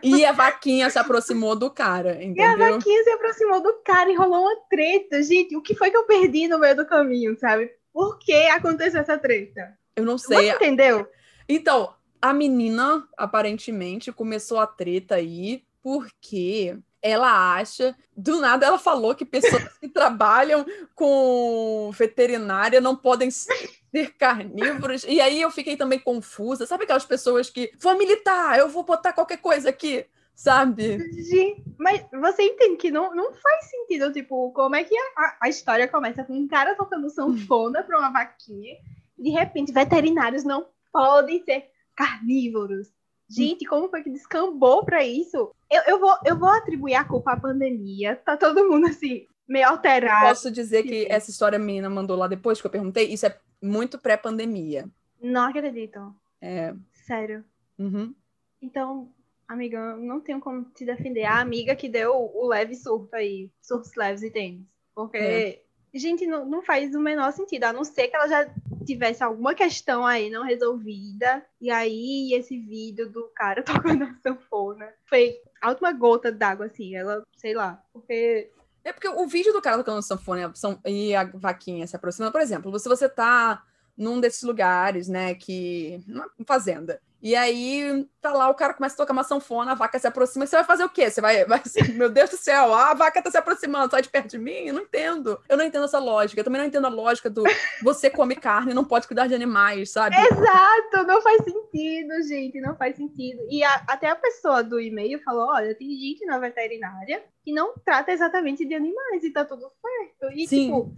E 0.00 0.24
a 0.24 0.30
vaquinha 0.30 0.88
se 0.88 0.98
aproximou 0.98 1.56
do 1.56 1.68
cara, 1.72 2.22
entendeu? 2.22 2.44
E 2.44 2.46
a 2.46 2.56
vaquinha 2.56 3.02
se 3.02 3.10
aproximou 3.10 3.60
do 3.60 3.74
cara 3.84 4.08
e 4.12 4.14
rolou 4.14 4.42
uma 4.42 4.56
treta. 4.70 5.24
Gente, 5.24 5.56
o 5.56 5.62
que 5.62 5.74
foi 5.74 5.90
que 5.90 5.96
eu 5.96 6.04
perdi 6.04 6.46
no 6.46 6.60
meio 6.60 6.76
do 6.76 6.86
caminho, 6.86 7.36
sabe? 7.36 7.68
Por 7.92 8.16
que 8.16 8.46
aconteceu 8.48 9.00
essa 9.00 9.18
treta? 9.18 9.76
Eu 9.96 10.04
não 10.04 10.18
sei. 10.18 10.50
Você 10.50 10.54
entendeu? 10.54 11.08
Então, 11.48 11.95
a 12.30 12.34
menina, 12.34 13.06
aparentemente, 13.16 14.12
começou 14.12 14.58
a 14.58 14.66
treta 14.66 15.16
aí 15.16 15.64
porque 15.82 16.78
ela 17.06 17.54
acha. 17.54 17.96
Do 18.16 18.40
nada 18.40 18.66
ela 18.66 18.78
falou 18.78 19.14
que 19.14 19.24
pessoas 19.24 19.62
que 19.78 19.88
trabalham 19.88 20.66
com 20.94 21.90
veterinária 21.92 22.80
não 22.80 22.96
podem 22.96 23.30
ser 23.30 24.12
carnívoros. 24.18 25.04
E 25.04 25.20
aí 25.20 25.40
eu 25.40 25.50
fiquei 25.50 25.76
também 25.76 25.98
confusa. 25.98 26.66
Sabe 26.66 26.84
aquelas 26.84 27.04
pessoas 27.04 27.48
que 27.48 27.72
vou 27.78 27.96
militar, 27.96 28.58
eu 28.58 28.68
vou 28.68 28.82
botar 28.82 29.12
qualquer 29.12 29.38
coisa 29.38 29.68
aqui, 29.68 30.04
sabe? 30.34 30.98
Gente, 31.22 31.62
mas 31.78 32.04
você 32.10 32.42
entende 32.42 32.76
que 32.76 32.90
não, 32.90 33.14
não 33.14 33.32
faz 33.32 33.70
sentido, 33.70 34.12
tipo, 34.12 34.50
como 34.50 34.74
é 34.74 34.82
que 34.82 34.96
a, 35.16 35.36
a 35.42 35.48
história 35.48 35.86
começa 35.86 36.24
com 36.24 36.34
um 36.34 36.48
cara 36.48 36.74
tocando 36.74 37.08
sanfona 37.10 37.84
para 37.84 37.98
uma 37.98 38.12
vaquinha, 38.12 38.76
de 39.16 39.30
repente 39.30 39.72
veterinários 39.72 40.42
não 40.42 40.66
podem 40.92 41.44
ser 41.44 41.70
carnívoros. 41.96 42.92
Gente, 43.28 43.64
como 43.64 43.88
foi 43.88 44.04
que 44.04 44.10
descambou 44.10 44.84
para 44.84 45.04
isso? 45.04 45.50
Eu, 45.70 45.82
eu, 45.88 45.98
vou, 45.98 46.14
eu 46.24 46.38
vou 46.38 46.48
atribuir 46.48 46.94
a 46.94 47.04
culpa 47.04 47.32
à 47.32 47.40
pandemia. 47.40 48.14
Tá 48.16 48.36
todo 48.36 48.68
mundo 48.68 48.86
assim, 48.86 49.26
meio 49.48 49.68
alterado. 49.68 50.28
Posso 50.28 50.50
dizer 50.50 50.84
que 50.84 51.06
essa 51.10 51.30
história 51.30 51.56
a 51.56 51.60
menina 51.60 51.90
mandou 51.90 52.16
lá 52.16 52.28
depois 52.28 52.60
que 52.60 52.66
eu 52.66 52.70
perguntei? 52.70 53.08
Isso 53.08 53.26
é 53.26 53.36
muito 53.60 53.98
pré-pandemia. 53.98 54.88
Não 55.20 55.48
acredito. 55.48 56.14
É. 56.40 56.74
Sério. 56.92 57.44
Uhum. 57.78 58.14
Então, 58.62 59.12
amiga, 59.48 59.96
não 59.96 60.20
tenho 60.20 60.40
como 60.40 60.64
te 60.64 60.84
defender. 60.84 61.24
A 61.24 61.40
amiga 61.40 61.74
que 61.74 61.88
deu 61.88 62.12
o 62.14 62.46
leve 62.46 62.74
surto 62.76 63.14
aí, 63.16 63.50
surtos 63.60 63.94
leves 63.96 64.22
e 64.22 64.30
tênis. 64.30 64.66
Porque, 64.94 65.18
é. 65.18 65.62
Gente, 65.98 66.26
não, 66.26 66.44
não 66.44 66.62
faz 66.62 66.94
o 66.94 67.00
menor 67.00 67.32
sentido, 67.32 67.64
a 67.64 67.72
não 67.72 67.84
ser 67.84 68.08
que 68.08 68.16
ela 68.16 68.28
já 68.28 68.50
tivesse 68.84 69.22
alguma 69.22 69.54
questão 69.54 70.06
aí 70.06 70.30
não 70.30 70.44
resolvida, 70.44 71.44
e 71.60 71.70
aí 71.70 72.32
esse 72.34 72.58
vídeo 72.58 73.10
do 73.10 73.24
cara 73.34 73.62
tocando 73.64 74.04
a 74.04 74.14
sanfona 74.22 74.92
foi 75.04 75.36
a 75.60 75.70
última 75.70 75.92
gota 75.92 76.30
d'água, 76.30 76.66
assim, 76.66 76.94
ela, 76.94 77.24
sei 77.36 77.54
lá, 77.54 77.82
porque 77.92 78.50
é 78.84 78.92
porque 78.92 79.08
o 79.08 79.26
vídeo 79.26 79.52
do 79.52 79.60
cara 79.60 79.78
tocando 79.78 80.00
sanfona 80.00 80.52
e 80.84 81.12
a 81.12 81.24
vaquinha 81.24 81.86
se 81.88 81.96
aproximando, 81.96 82.30
por 82.30 82.40
exemplo, 82.40 82.78
se 82.78 82.88
você 82.88 83.08
tá 83.08 83.64
num 83.96 84.20
desses 84.20 84.42
lugares, 84.42 85.08
né, 85.08 85.34
que. 85.34 86.04
Uma 86.06 86.30
fazenda. 86.46 87.00
E 87.22 87.34
aí, 87.34 88.06
tá 88.20 88.32
lá, 88.32 88.48
o 88.48 88.54
cara 88.54 88.74
começa 88.74 88.94
a 88.94 88.98
tocar 88.98 89.12
uma 89.12 89.24
sanfona, 89.24 89.72
a 89.72 89.74
vaca 89.74 89.98
se 89.98 90.06
aproxima, 90.06 90.46
você 90.46 90.56
vai 90.56 90.64
fazer 90.64 90.84
o 90.84 90.88
quê? 90.88 91.10
Você 91.10 91.20
vai, 91.20 91.44
vai 91.44 91.60
assim, 91.64 91.80
meu 91.94 92.08
Deus 92.08 92.30
do 92.30 92.36
céu, 92.36 92.74
a 92.74 92.94
vaca 92.94 93.22
tá 93.22 93.30
se 93.30 93.36
aproximando, 93.36 93.90
sai 93.90 94.02
de 94.02 94.08
perto 94.08 94.28
de 94.28 94.38
mim? 94.38 94.66
Eu 94.66 94.74
não 94.74 94.82
entendo. 94.82 95.40
Eu 95.48 95.56
não 95.56 95.64
entendo 95.64 95.84
essa 95.84 95.98
lógica. 95.98 96.40
Eu 96.40 96.44
também 96.44 96.60
não 96.60 96.68
entendo 96.68 96.86
a 96.86 96.90
lógica 96.90 97.30
do 97.30 97.42
você 97.82 98.10
come 98.10 98.36
carne 98.36 98.72
e 98.72 98.74
não 98.74 98.84
pode 98.84 99.06
cuidar 99.06 99.26
de 99.26 99.34
animais, 99.34 99.90
sabe? 99.90 100.14
Exato, 100.16 101.06
não 101.06 101.20
faz 101.22 101.42
sentido, 101.42 102.22
gente, 102.28 102.60
não 102.60 102.76
faz 102.76 102.96
sentido. 102.96 103.42
E 103.50 103.64
a, 103.64 103.74
até 103.88 104.08
a 104.08 104.16
pessoa 104.16 104.62
do 104.62 104.78
e-mail 104.78 105.20
falou: 105.22 105.48
olha, 105.48 105.74
tem 105.74 105.88
gente 105.98 106.24
na 106.26 106.38
veterinária 106.38 107.24
que 107.42 107.52
não 107.52 107.74
trata 107.84 108.12
exatamente 108.12 108.66
de 108.66 108.74
animais 108.74 109.24
e 109.24 109.32
tá 109.32 109.44
tudo 109.44 109.62
certo. 109.62 110.34
E, 110.34 110.46
Sim. 110.46 110.66
tipo, 110.66 110.94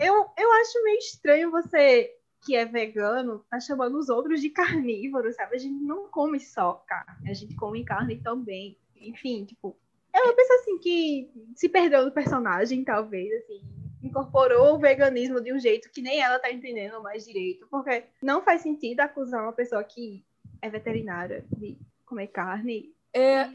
eu, 0.00 0.26
eu 0.36 0.52
acho 0.52 0.82
meio 0.82 0.98
estranho 0.98 1.50
você 1.50 2.10
que 2.42 2.56
é 2.56 2.64
vegano 2.64 3.44
tá 3.50 3.60
chamando 3.60 3.98
os 3.98 4.08
outros 4.08 4.40
de 4.40 4.50
carnívoros, 4.50 5.36
sabe? 5.36 5.56
A 5.56 5.58
gente 5.58 5.82
não 5.82 6.08
come 6.08 6.40
só 6.40 6.74
carne, 6.86 7.30
a 7.30 7.34
gente 7.34 7.54
come 7.54 7.84
carne 7.84 8.20
também. 8.20 8.76
Enfim, 8.96 9.44
tipo, 9.44 9.76
ela 10.12 10.34
pensa 10.34 10.54
assim 10.54 10.78
que 10.78 11.30
se 11.54 11.68
perdeu 11.68 12.04
do 12.04 12.12
personagem, 12.12 12.84
talvez, 12.84 13.32
assim, 13.42 13.62
incorporou 14.02 14.74
o 14.74 14.78
veganismo 14.78 15.40
de 15.40 15.52
um 15.52 15.58
jeito 15.58 15.90
que 15.90 16.02
nem 16.02 16.20
ela 16.20 16.38
tá 16.38 16.50
entendendo 16.50 17.02
mais 17.02 17.24
direito, 17.24 17.66
porque 17.70 18.04
não 18.20 18.42
faz 18.42 18.60
sentido 18.60 19.00
acusar 19.00 19.42
uma 19.42 19.52
pessoa 19.52 19.82
que 19.82 20.24
é 20.60 20.68
veterinária 20.68 21.44
de 21.56 21.78
comer 22.04 22.28
carne. 22.28 22.92
É, 23.14 23.48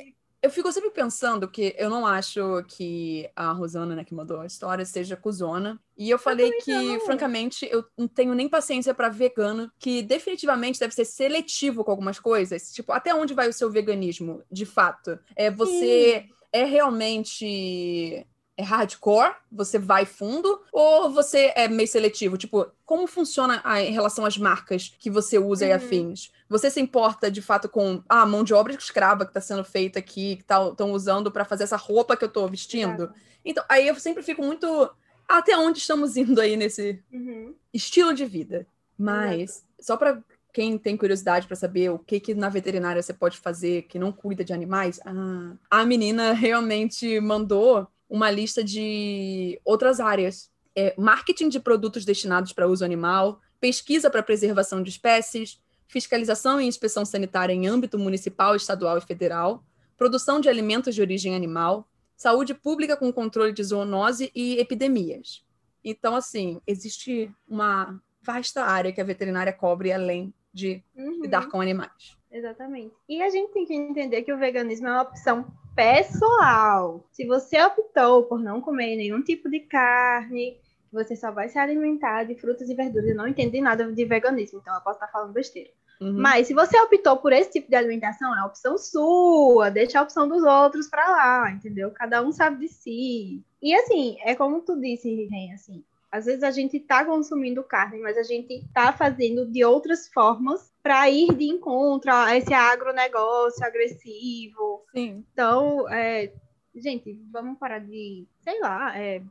eu 0.47 0.51
fico 0.51 0.71
sempre 0.71 0.89
pensando 0.91 1.47
que 1.47 1.75
eu 1.77 1.89
não 1.89 2.07
acho 2.07 2.63
que 2.69 3.29
a 3.35 3.51
Rosana, 3.51 3.95
né, 3.95 4.03
que 4.05 4.15
mandou 4.15 4.39
a 4.39 4.45
história, 4.45 4.85
seja 4.85 5.17
cuzona. 5.17 5.77
E 5.97 6.09
eu 6.09 6.17
falei 6.17 6.49
eu 6.49 6.57
que, 6.63 6.71
não. 6.71 6.99
francamente, 7.01 7.67
eu 7.69 7.83
não 7.97 8.07
tenho 8.07 8.33
nem 8.33 8.47
paciência 8.47 8.93
para 8.93 9.09
vegano, 9.09 9.69
que 9.77 10.01
definitivamente 10.01 10.79
deve 10.79 10.93
ser 10.93 11.03
seletivo 11.03 11.83
com 11.83 11.91
algumas 11.91 12.17
coisas. 12.17 12.71
Tipo, 12.71 12.93
até 12.93 13.13
onde 13.13 13.33
vai 13.33 13.49
o 13.49 13.53
seu 13.53 13.69
veganismo, 13.69 14.41
de 14.49 14.65
fato? 14.65 15.19
É 15.35 15.51
você 15.51 16.25
Sim. 16.25 16.33
é 16.53 16.63
realmente 16.63 18.25
é 18.57 18.63
hardcore, 18.63 19.35
você 19.51 19.77
vai 19.77 20.03
fundo, 20.03 20.61
ou 20.71 21.11
você 21.11 21.53
é 21.55 21.67
meio 21.67 21.87
seletivo? 21.87 22.37
Tipo, 22.37 22.65
como 22.83 23.05
funciona 23.05 23.61
a, 23.63 23.81
em 23.81 23.91
relação 23.91 24.25
às 24.25 24.35
marcas 24.35 24.95
que 24.97 25.11
você 25.11 25.37
usa 25.37 25.65
uhum. 25.65 25.71
e 25.71 25.73
afins? 25.73 26.31
Você 26.49 26.71
se 26.71 26.81
importa 26.81 27.29
de 27.29 27.41
fato 27.41 27.69
com 27.69 28.01
a 28.09 28.21
ah, 28.21 28.25
mão 28.25 28.43
de 28.43 28.55
obra 28.55 28.73
escrava 28.73 29.25
que 29.25 29.29
está 29.29 29.41
sendo 29.41 29.63
feita 29.63 29.99
aqui, 29.99 30.37
que 30.37 30.41
estão 30.41 30.73
tá, 30.73 30.85
usando 30.85 31.31
para 31.31 31.45
fazer 31.45 31.65
essa 31.65 31.77
roupa 31.77 32.17
que 32.17 32.23
eu 32.23 32.29
estou 32.29 32.47
vestindo? 32.47 33.13
Então, 33.45 33.63
aí 33.69 33.87
eu 33.87 33.95
sempre 33.95 34.23
fico 34.23 34.41
muito. 34.41 34.89
Até 35.27 35.55
onde 35.57 35.77
estamos 35.77 36.17
indo 36.17 36.39
aí 36.41 36.55
nesse 36.57 36.99
uhum. 37.11 37.53
estilo 37.73 38.13
de 38.13 38.25
vida? 38.25 38.65
Mas, 38.97 39.63
só 39.79 39.95
para 39.95 40.23
quem 40.51 40.77
tem 40.77 40.97
curiosidade 40.97 41.45
para 41.45 41.55
saber 41.55 41.91
o 41.91 41.99
que, 41.99 42.19
que 42.19 42.33
na 42.33 42.49
veterinária 42.49 43.03
você 43.03 43.13
pode 43.13 43.37
fazer 43.37 43.83
que 43.83 43.99
não 43.99 44.11
cuida 44.11 44.43
de 44.43 44.53
animais, 44.53 44.99
ah, 45.05 45.53
a 45.69 45.85
menina 45.85 46.31
realmente 46.33 47.19
mandou 47.19 47.87
uma 48.09 48.31
lista 48.31 48.63
de 48.63 49.59
outras 49.63 49.99
áreas. 49.99 50.49
É, 50.75 50.93
marketing 50.97 51.49
de 51.49 51.59
produtos 51.59 52.05
destinados 52.05 52.53
para 52.53 52.67
uso 52.67 52.85
animal, 52.85 53.41
pesquisa 53.59 54.09
para 54.09 54.21
preservação 54.21 54.83
de 54.83 54.89
espécies, 54.89 55.59
fiscalização 55.87 56.61
e 56.61 56.67
inspeção 56.67 57.05
sanitária 57.05 57.53
em 57.53 57.67
âmbito 57.67 57.97
municipal, 57.97 58.55
estadual 58.55 58.97
e 58.97 59.01
federal, 59.01 59.63
produção 59.97 60.39
de 60.39 60.49
alimentos 60.49 60.93
de 60.93 61.01
origem 61.01 61.35
animal, 61.35 61.87
saúde 62.15 62.53
pública 62.53 62.95
com 62.95 63.11
controle 63.11 63.53
de 63.53 63.63
zoonose 63.63 64.31
e 64.35 64.59
epidemias. 64.59 65.43
Então, 65.83 66.15
assim, 66.15 66.61
existe 66.67 67.31
uma 67.47 67.99
vasta 68.21 68.63
área 68.63 68.91
que 68.91 68.99
a 68.99 69.05
veterinária 69.05 69.53
cobre 69.53 69.91
além 69.91 70.33
de 70.53 70.83
Uhum, 70.95 71.21
lidar 71.21 71.47
com 71.49 71.61
animais. 71.61 72.17
Exatamente. 72.31 72.93
E 73.07 73.21
a 73.21 73.29
gente 73.29 73.53
tem 73.53 73.65
que 73.65 73.73
entender 73.73 74.23
que 74.23 74.33
o 74.33 74.37
veganismo 74.37 74.87
é 74.87 74.91
uma 74.91 75.03
opção 75.03 75.45
pessoal. 75.77 77.07
Se 77.11 77.23
você 77.27 77.61
optou 77.61 78.23
por 78.23 78.39
não 78.39 78.59
comer 78.59 78.95
nenhum 78.95 79.21
tipo 79.21 79.47
de 79.47 79.59
carne, 79.59 80.57
você 80.91 81.15
só 81.15 81.31
vai 81.31 81.47
se 81.49 81.59
alimentar 81.59 82.23
de 82.23 82.33
frutas 82.33 82.67
e 82.67 82.73
verduras. 82.73 83.07
Eu 83.07 83.15
não 83.15 83.27
entendo 83.27 83.61
nada 83.61 83.89
de 83.93 84.03
veganismo, 84.05 84.57
então 84.59 84.73
eu 84.73 84.81
posso 84.81 84.95
estar 84.95 85.07
falando 85.09 85.33
besteira. 85.33 85.69
Uhum. 86.01 86.13
Mas 86.13 86.47
se 86.47 86.53
você 86.55 86.79
optou 86.79 87.17
por 87.17 87.31
esse 87.31 87.51
tipo 87.51 87.69
de 87.69 87.75
alimentação, 87.75 88.35
é 88.35 88.39
a 88.39 88.45
opção 88.47 88.75
sua, 88.75 89.69
deixa 89.69 89.99
a 89.99 90.03
opção 90.03 90.27
dos 90.27 90.43
outros 90.43 90.87
pra 90.87 91.07
lá, 91.07 91.51
entendeu? 91.51 91.91
Cada 91.91 92.23
um 92.23 92.31
sabe 92.31 92.65
de 92.65 92.69
si. 92.69 93.43
E 93.61 93.75
assim, 93.75 94.17
é 94.21 94.33
como 94.33 94.61
tu 94.61 94.79
disse, 94.79 95.27
Ren, 95.27 95.53
assim, 95.53 95.83
às 96.11 96.25
vezes 96.25 96.43
a 96.43 96.51
gente 96.51 96.79
tá 96.79 97.03
consumindo 97.05 97.63
carne, 97.63 97.99
mas 97.99 98.17
a 98.17 98.23
gente 98.23 98.65
tá 98.73 98.93
fazendo 98.93 99.45
de 99.45 99.63
outras 99.63 100.07
formas 100.07 100.71
para 100.81 101.09
ir 101.09 101.33
de 101.35 101.45
encontro 101.45 102.11
a 102.11 102.35
esse 102.37 102.53
agronegócio 102.53 103.65
agressivo. 103.65 104.83
Sim. 104.95 105.25
Então, 105.33 105.87
é, 105.89 106.31
gente, 106.75 107.19
vamos 107.31 107.57
parar 107.59 107.79
de, 107.79 108.25
sei 108.41 108.59
lá, 108.61 108.97
é, 108.97 109.21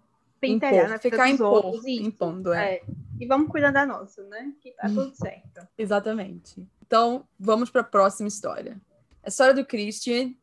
pentelhar 0.41 0.89
na 0.89 0.99
ficar 0.99 1.29
impor, 1.31 1.65
outros. 1.65 1.87
impondo, 1.87 2.53
é. 2.53 2.75
É, 2.75 2.83
E 3.19 3.27
vamos 3.27 3.49
cuidar 3.51 3.71
da 3.71 3.87
nossa, 3.87 4.23
né? 4.25 4.53
Que 4.61 4.73
tá 4.73 4.87
Hum. 4.89 4.95
tudo 4.95 5.17
certo. 5.17 5.67
Exatamente. 5.79 6.63
Então, 6.87 7.27
vamos 7.39 7.71
para 7.71 7.81
a 7.81 7.85
próxima 7.85 8.29
história. 8.29 8.79
A 9.25 9.29
história 9.29 9.55
do 9.55 9.65
Christian 9.65 10.35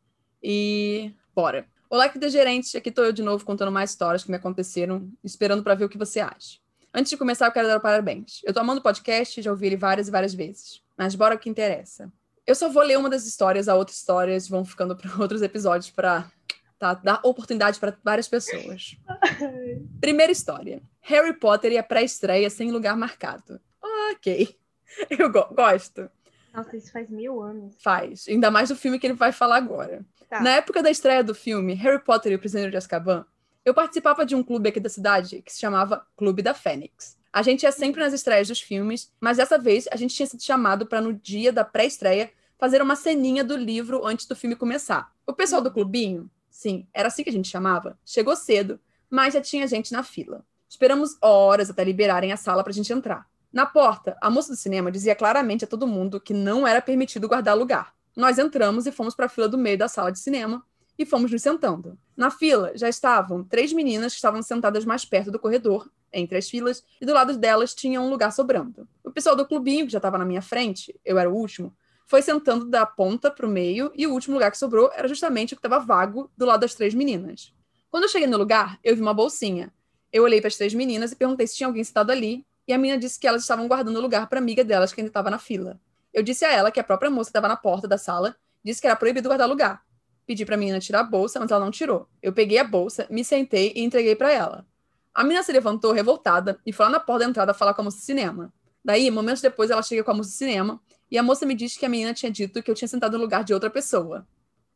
e 0.41 1.13
bora. 1.35 1.67
Olá, 1.93 2.09
querida 2.09 2.27
gerente. 2.27 2.75
Aqui 2.75 2.89
estou 2.89 3.05
eu 3.05 3.13
de 3.13 3.21
novo 3.21 3.45
contando 3.45 3.71
mais 3.71 3.91
histórias 3.91 4.23
que 4.23 4.31
me 4.31 4.37
aconteceram, 4.37 5.11
esperando 5.23 5.61
para 5.61 5.75
ver 5.75 5.85
o 5.85 5.89
que 5.89 5.95
você 5.95 6.19
acha. 6.19 6.57
Antes 6.91 7.11
de 7.11 7.17
começar, 7.17 7.45
eu 7.45 7.51
quero 7.51 7.67
dar 7.67 7.79
parabéns. 7.79 8.41
Eu 8.43 8.51
tô 8.51 8.61
amando 8.61 8.79
o 8.79 8.83
podcast, 8.83 9.39
já 9.39 9.51
ouvi 9.51 9.67
ele 9.67 9.77
várias 9.77 10.07
e 10.07 10.11
várias 10.11 10.33
vezes. 10.33 10.81
Mas 10.97 11.13
bora 11.13 11.35
ao 11.35 11.39
que 11.39 11.51
interessa. 11.51 12.11
Eu 12.47 12.55
só 12.55 12.67
vou 12.67 12.81
ler 12.81 12.97
uma 12.97 13.11
das 13.11 13.27
histórias, 13.27 13.69
a 13.69 13.75
outras 13.75 13.97
histórias 13.97 14.49
vão 14.49 14.65
ficando 14.65 14.95
para 14.95 15.07
outros 15.21 15.43
episódios 15.43 15.91
para 15.91 16.31
tá, 16.79 16.95
dar 16.95 17.19
oportunidade 17.23 17.79
para 17.79 17.95
várias 18.03 18.27
pessoas. 18.27 18.97
Primeira 20.01 20.31
história. 20.31 20.81
Harry 20.99 21.33
Potter 21.33 21.73
e 21.73 21.77
a 21.77 21.83
pré-estreia 21.83 22.49
sem 22.49 22.71
lugar 22.71 22.97
marcado. 22.97 23.61
Ok. 24.09 24.57
Eu 25.11 25.31
go- 25.31 25.53
gosto. 25.53 26.09
Nossa, 26.53 26.77
isso 26.77 26.91
faz 26.91 27.09
mil 27.09 27.41
anos. 27.41 27.75
Faz. 27.83 28.27
Ainda 28.27 28.51
mais 28.51 28.69
do 28.69 28.75
filme 28.75 28.99
que 28.99 29.07
ele 29.07 29.15
vai 29.15 29.31
falar 29.31 29.57
agora. 29.57 30.05
Tá. 30.33 30.41
Na 30.41 30.49
época 30.55 30.81
da 30.81 30.89
estreia 30.89 31.23
do 31.23 31.35
filme 31.35 31.75
Harry 31.75 32.03
Potter 32.03 32.31
e 32.31 32.35
o 32.35 32.39
Prisioneiro 32.39 32.71
de 32.71 32.77
Azkaban, 32.77 33.23
eu 33.63 33.71
participava 33.71 34.25
de 34.25 34.33
um 34.33 34.41
clube 34.41 34.67
aqui 34.67 34.79
da 34.79 34.89
cidade 34.89 35.43
que 35.43 35.53
se 35.53 35.59
chamava 35.59 36.07
Clube 36.17 36.41
da 36.41 36.55
Fênix. 36.55 37.15
A 37.31 37.43
gente 37.43 37.61
ia 37.61 37.71
sempre 37.71 38.01
nas 38.01 38.13
estreias 38.13 38.47
dos 38.47 38.59
filmes, 38.59 39.11
mas 39.21 39.37
dessa 39.37 39.59
vez 39.59 39.85
a 39.91 39.95
gente 39.95 40.15
tinha 40.15 40.25
sido 40.25 40.41
chamado 40.41 40.87
para 40.87 40.99
no 40.99 41.13
dia 41.13 41.53
da 41.53 41.63
pré-estreia 41.63 42.31
fazer 42.57 42.81
uma 42.81 42.95
ceninha 42.95 43.43
do 43.43 43.55
livro 43.55 44.07
antes 44.07 44.25
do 44.25 44.35
filme 44.35 44.55
começar. 44.55 45.13
O 45.27 45.33
pessoal 45.33 45.61
do 45.61 45.69
clubinho, 45.69 46.27
sim, 46.49 46.87
era 46.91 47.09
assim 47.09 47.23
que 47.23 47.29
a 47.29 47.33
gente 47.33 47.47
chamava, 47.47 47.95
chegou 48.03 48.35
cedo, 48.35 48.79
mas 49.11 49.35
já 49.35 49.41
tinha 49.41 49.67
gente 49.67 49.91
na 49.91 50.01
fila. 50.01 50.43
Esperamos 50.67 51.15
horas 51.21 51.69
até 51.69 51.83
liberarem 51.83 52.31
a 52.31 52.37
sala 52.37 52.63
para 52.63 52.71
a 52.71 52.73
gente 52.73 52.91
entrar. 52.91 53.29
Na 53.51 53.67
porta, 53.67 54.17
a 54.19 54.31
moça 54.31 54.51
do 54.51 54.57
cinema 54.57 54.91
dizia 54.91 55.13
claramente 55.15 55.63
a 55.63 55.67
todo 55.67 55.85
mundo 55.85 56.19
que 56.19 56.33
não 56.33 56.65
era 56.65 56.81
permitido 56.81 57.27
guardar 57.27 57.55
lugar. 57.55 57.93
Nós 58.15 58.37
entramos 58.37 58.85
e 58.85 58.91
fomos 58.91 59.15
para 59.15 59.25
a 59.25 59.29
fila 59.29 59.47
do 59.47 59.57
meio 59.57 59.77
da 59.77 59.87
sala 59.87 60.11
de 60.11 60.19
cinema 60.19 60.63
e 60.97 61.05
fomos 61.05 61.31
nos 61.31 61.41
sentando. 61.41 61.97
Na 62.15 62.29
fila 62.29 62.71
já 62.75 62.87
estavam 62.87 63.43
três 63.43 63.73
meninas 63.73 64.13
que 64.13 64.17
estavam 64.17 64.41
sentadas 64.41 64.85
mais 64.85 65.03
perto 65.03 65.31
do 65.31 65.39
corredor, 65.39 65.89
entre 66.11 66.37
as 66.37 66.47
filas, 66.47 66.83
e 67.01 67.05
do 67.05 67.13
lado 67.13 67.35
delas 67.37 67.73
tinha 67.73 67.99
um 67.99 68.09
lugar 68.09 68.31
sobrando. 68.31 68.87
O 69.03 69.11
pessoal 69.11 69.35
do 69.35 69.47
clubinho, 69.47 69.85
que 69.85 69.91
já 69.91 69.97
estava 69.97 70.17
na 70.17 70.25
minha 70.25 70.41
frente, 70.41 70.95
eu 71.03 71.17
era 71.17 71.29
o 71.29 71.35
último, 71.35 71.75
foi 72.05 72.21
sentando 72.21 72.65
da 72.65 72.85
ponta 72.85 73.31
para 73.31 73.45
o 73.45 73.49
meio 73.49 73.91
e 73.95 74.05
o 74.05 74.11
último 74.11 74.35
lugar 74.35 74.51
que 74.51 74.57
sobrou 74.57 74.91
era 74.93 75.07
justamente 75.07 75.53
o 75.53 75.57
que 75.57 75.65
estava 75.65 75.83
vago 75.83 76.29
do 76.37 76.45
lado 76.45 76.61
das 76.61 76.75
três 76.75 76.93
meninas. 76.93 77.51
Quando 77.89 78.03
eu 78.03 78.09
cheguei 78.09 78.27
no 78.27 78.37
lugar, 78.37 78.79
eu 78.83 78.95
vi 78.95 79.01
uma 79.01 79.13
bolsinha. 79.13 79.73
Eu 80.11 80.23
olhei 80.23 80.39
para 80.39 80.49
as 80.49 80.55
três 80.55 80.73
meninas 80.73 81.11
e 81.11 81.15
perguntei 81.15 81.47
se 81.47 81.55
tinha 81.55 81.67
alguém 81.67 81.83
sentado 81.83 82.11
ali, 82.11 82.45
e 82.67 82.73
a 82.73 82.77
menina 82.77 82.99
disse 82.99 83.19
que 83.19 83.27
elas 83.27 83.41
estavam 83.41 83.67
guardando 83.67 83.99
lugar 83.99 84.27
para 84.27 84.39
amiga 84.39 84.63
delas 84.63 84.93
que 84.93 85.01
ainda 85.01 85.09
estava 85.09 85.29
na 85.29 85.39
fila. 85.39 85.79
Eu 86.13 86.21
disse 86.21 86.45
a 86.45 86.51
ela 86.51 86.71
que 86.71 86.79
a 86.79 86.83
própria 86.83 87.09
moça 87.09 87.29
estava 87.29 87.47
na 87.47 87.55
porta 87.55 87.87
da 87.87 87.97
sala 87.97 88.35
disse 88.63 88.79
que 88.79 88.87
era 88.87 88.95
proibido 88.95 89.27
guardar 89.27 89.49
lugar. 89.49 89.81
Pedi 90.25 90.45
para 90.45 90.55
a 90.55 90.57
menina 90.57 90.79
tirar 90.79 91.01
a 91.01 91.03
bolsa, 91.03 91.39
mas 91.39 91.51
ela 91.51 91.63
não 91.63 91.71
tirou. 91.71 92.07
Eu 92.21 92.31
peguei 92.31 92.57
a 92.57 92.63
bolsa, 92.63 93.05
me 93.09 93.25
sentei 93.25 93.73
e 93.75 93.83
entreguei 93.83 94.15
para 94.15 94.31
ela. 94.31 94.65
A 95.13 95.23
menina 95.23 95.43
se 95.43 95.51
levantou 95.51 95.91
revoltada 95.91 96.59
e 96.65 96.71
foi 96.71 96.85
lá 96.85 96.91
na 96.91 96.99
porta 96.99 97.25
da 97.25 97.29
entrada 97.29 97.53
falar 97.53 97.73
com 97.73 97.81
a 97.81 97.85
moça 97.85 97.97
do 97.97 98.03
cinema. 98.03 98.53
Daí, 98.83 99.09
momentos 99.11 99.41
depois, 99.41 99.69
ela 99.69 99.81
chega 99.81 100.03
com 100.03 100.11
a 100.11 100.13
moça 100.13 100.29
do 100.29 100.33
cinema 100.33 100.81
e 101.11 101.17
a 101.17 101.23
moça 101.23 101.45
me 101.45 101.53
disse 101.53 101.77
que 101.77 101.85
a 101.85 101.89
menina 101.89 102.13
tinha 102.13 102.31
dito 102.31 102.63
que 102.63 102.71
eu 102.71 102.75
tinha 102.75 102.87
sentado 102.87 103.17
no 103.17 103.23
lugar 103.23 103.43
de 103.43 103.53
outra 103.53 103.69
pessoa. 103.69 104.25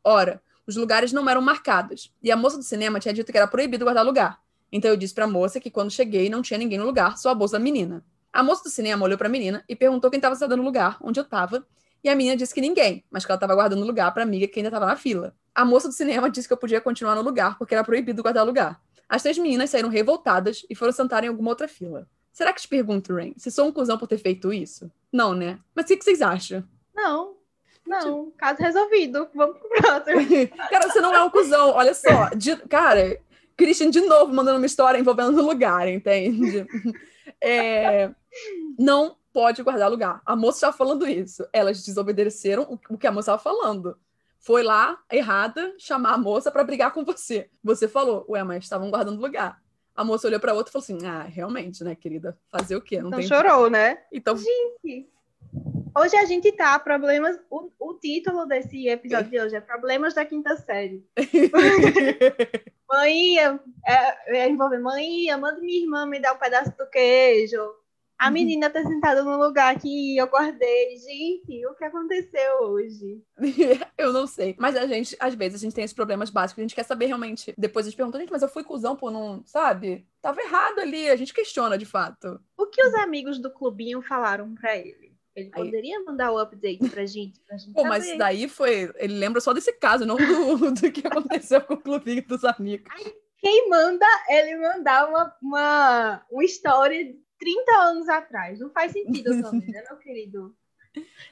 Ora, 0.04 0.42
os 0.66 0.76
lugares 0.76 1.12
não 1.12 1.28
eram 1.28 1.40
marcados 1.40 2.12
e 2.22 2.30
a 2.30 2.36
moça 2.36 2.56
do 2.56 2.62
cinema 2.62 3.00
tinha 3.00 3.12
dito 3.14 3.32
que 3.32 3.38
era 3.38 3.46
proibido 3.46 3.84
guardar 3.84 4.04
lugar. 4.04 4.40
Então 4.70 4.90
eu 4.90 4.96
disse 4.96 5.14
para 5.14 5.24
a 5.24 5.28
moça 5.28 5.58
que 5.58 5.70
quando 5.70 5.90
cheguei 5.90 6.28
não 6.28 6.42
tinha 6.42 6.58
ninguém 6.58 6.78
no 6.78 6.84
lugar, 6.84 7.16
só 7.16 7.30
a 7.30 7.34
bolsa 7.34 7.58
da 7.58 7.64
menina. 7.64 8.04
A 8.32 8.42
moça 8.42 8.62
do 8.62 8.70
cinema 8.70 9.04
olhou 9.04 9.16
para 9.18 9.26
a 9.26 9.30
menina 9.30 9.64
e 9.68 9.74
perguntou 9.74 10.10
quem 10.10 10.18
estava 10.18 10.34
sentado 10.34 10.56
no 10.56 10.62
lugar 10.62 10.96
onde 11.00 11.18
eu 11.18 11.24
estava, 11.24 11.66
e 12.02 12.08
a 12.08 12.14
menina 12.14 12.36
disse 12.36 12.54
que 12.54 12.60
ninguém, 12.60 13.04
mas 13.10 13.24
que 13.24 13.30
ela 13.32 13.36
estava 13.36 13.54
guardando 13.54 13.84
lugar 13.84 14.12
para 14.12 14.22
a 14.22 14.26
amiga 14.26 14.46
que 14.46 14.58
ainda 14.60 14.68
estava 14.68 14.86
na 14.86 14.96
fila. 14.96 15.34
A 15.54 15.64
moça 15.64 15.88
do 15.88 15.94
cinema 15.94 16.30
disse 16.30 16.46
que 16.46 16.52
eu 16.52 16.58
podia 16.58 16.80
continuar 16.80 17.14
no 17.16 17.22
lugar 17.22 17.58
porque 17.58 17.74
era 17.74 17.82
proibido 17.82 18.22
guardar 18.22 18.46
lugar. 18.46 18.80
As 19.08 19.22
três 19.22 19.36
meninas 19.38 19.70
saíram 19.70 19.88
revoltadas 19.88 20.64
e 20.70 20.74
foram 20.74 20.92
sentar 20.92 21.24
em 21.24 21.28
alguma 21.28 21.50
outra 21.50 21.66
fila. 21.66 22.06
Será 22.32 22.52
que 22.52 22.60
te 22.60 22.68
pergunto, 22.68 23.12
Rain, 23.14 23.34
se 23.36 23.50
sou 23.50 23.66
um 23.66 23.72
cuzão 23.72 23.98
por 23.98 24.06
ter 24.06 24.18
feito 24.18 24.52
isso? 24.52 24.88
Não, 25.12 25.34
né? 25.34 25.58
Mas 25.74 25.86
o 25.86 25.88
que, 25.88 25.96
que 25.96 26.04
vocês 26.04 26.22
acham? 26.22 26.62
Não, 26.94 27.34
não. 27.84 28.30
Caso 28.36 28.60
resolvido. 28.62 29.28
Vamos 29.34 29.58
pro 29.58 29.68
próximo. 29.70 30.20
Cara, 30.70 30.88
você 30.88 31.00
não 31.00 31.12
é 31.14 31.24
um 31.24 31.30
cuzão, 31.30 31.70
olha 31.70 31.94
só. 31.94 32.28
De- 32.36 32.56
cara, 32.68 33.18
Christian 33.56 33.90
de 33.90 34.00
novo 34.02 34.32
mandando 34.32 34.58
uma 34.58 34.66
história 34.66 34.98
envolvendo 34.98 35.42
lugar, 35.42 35.88
entende? 35.88 36.64
É, 37.40 38.10
não 38.78 39.16
pode 39.32 39.62
guardar 39.62 39.90
lugar. 39.90 40.20
A 40.24 40.34
moça 40.34 40.58
estava 40.58 40.76
falando 40.76 41.06
isso. 41.06 41.46
Elas 41.52 41.82
desobedeceram 41.84 42.78
o, 42.88 42.98
que 42.98 43.06
a 43.06 43.12
moça 43.12 43.32
estava 43.32 43.42
falando. 43.42 43.96
Foi 44.40 44.62
lá, 44.62 44.98
errada, 45.10 45.74
chamar 45.78 46.14
a 46.14 46.18
moça 46.18 46.50
para 46.50 46.64
brigar 46.64 46.92
com 46.92 47.04
você. 47.04 47.50
Você 47.62 47.88
falou, 47.88 48.24
ué, 48.28 48.42
mas 48.44 48.64
estavam 48.64 48.90
guardando 48.90 49.20
lugar. 49.20 49.60
A 49.94 50.04
moça 50.04 50.28
olhou 50.28 50.38
para 50.38 50.54
outra 50.54 50.70
e 50.70 50.72
falou 50.72 50.84
assim: 50.84 51.04
Ah, 51.06 51.22
realmente, 51.24 51.82
né, 51.82 51.92
querida? 51.96 52.38
Fazer 52.52 52.76
o 52.76 52.80
quê? 52.80 53.00
Não 53.00 53.08
Então 53.08 53.18
tem. 53.18 53.26
chorou, 53.28 53.68
né? 53.68 53.98
Então, 54.12 54.36
Hoje 55.98 56.16
a 56.16 56.24
gente 56.24 56.52
tá 56.52 56.78
problemas. 56.78 57.36
O, 57.50 57.70
o 57.76 57.94
título 57.94 58.46
desse 58.46 58.88
episódio 58.88 59.30
de 59.32 59.40
hoje 59.40 59.56
é 59.56 59.60
Problemas 59.60 60.14
da 60.14 60.24
Quinta 60.24 60.56
Série. 60.56 61.04
Mãe, 62.88 63.38
é, 63.38 63.58
é 64.28 64.48
envolver 64.48 64.78
mãe, 64.78 65.26
manda 65.38 65.60
minha 65.60 65.82
irmã 65.82 66.06
me 66.06 66.20
dar 66.20 66.34
um 66.34 66.38
pedaço 66.38 66.72
do 66.78 66.88
queijo. 66.88 67.58
A 68.16 68.26
Uhum. 68.26 68.32
menina 68.32 68.70
tá 68.70 68.82
sentada 68.82 69.22
no 69.22 69.36
lugar 69.36 69.78
que 69.78 70.16
eu 70.16 70.26
guardei. 70.28 70.96
Gente, 70.98 71.66
o 71.66 71.74
que 71.74 71.84
aconteceu 71.84 72.62
hoje? 72.62 73.20
eu 73.98 74.12
não 74.12 74.26
sei. 74.26 74.56
Mas 74.58 74.76
a 74.76 74.86
gente, 74.86 75.16
às 75.20 75.34
vezes, 75.34 75.60
a 75.60 75.64
gente 75.64 75.74
tem 75.74 75.84
esses 75.84 75.94
problemas 75.94 76.30
básicos. 76.30 76.60
A 76.60 76.62
gente 76.62 76.74
quer 76.74 76.84
saber 76.84 77.06
realmente. 77.06 77.54
Depois 77.58 77.86
a 77.86 77.90
gente 77.90 77.96
pergunta, 77.96 78.18
gente, 78.18 78.32
mas 78.32 78.42
eu 78.42 78.48
fui 78.48 78.64
cuzão 78.64 78.96
por 78.96 79.10
não. 79.12 79.42
Sabe? 79.44 80.06
Tava 80.22 80.40
errado 80.40 80.80
ali. 80.80 81.08
A 81.08 81.16
gente 81.16 81.34
questiona 81.34 81.76
de 81.76 81.86
fato. 81.86 82.40
O 82.56 82.66
que 82.66 82.82
os 82.84 82.94
amigos 82.94 83.38
do 83.38 83.52
clubinho 83.52 84.00
falaram 84.02 84.54
pra 84.54 84.76
ele? 84.76 85.07
Ele 85.38 85.50
Aí- 85.52 85.64
poderia 85.64 86.02
mandar 86.04 86.32
o 86.32 86.38
update 86.38 86.88
pra 86.88 87.06
gente? 87.06 87.38
Pra 87.46 87.56
gente 87.56 87.72
Pô, 87.72 87.84
mas 87.84 88.04
saber. 88.04 88.18
daí 88.18 88.48
foi. 88.48 88.92
Ele 88.96 89.14
lembra 89.18 89.40
só 89.40 89.52
desse 89.52 89.72
caso, 89.72 90.04
não 90.06 90.16
do, 90.16 90.70
do 90.72 90.92
que 90.92 91.06
aconteceu 91.06 91.60
com 91.60 91.74
o 91.74 91.80
clubinho 91.80 92.26
dos 92.26 92.44
amigos. 92.44 92.92
Quem 93.40 93.68
manda 93.68 94.06
ele 94.28 94.56
mandar 94.56 95.08
uma, 95.08 95.34
uma, 95.40 96.22
uma 96.30 96.44
história 96.44 97.04
de 97.04 97.16
30 97.38 97.72
anos 97.72 98.08
atrás? 98.08 98.58
Não 98.58 98.68
faz 98.70 98.92
sentido 98.92 99.30
também, 99.42 99.68
né, 99.70 99.84
meu 99.88 99.96
querido? 99.98 100.54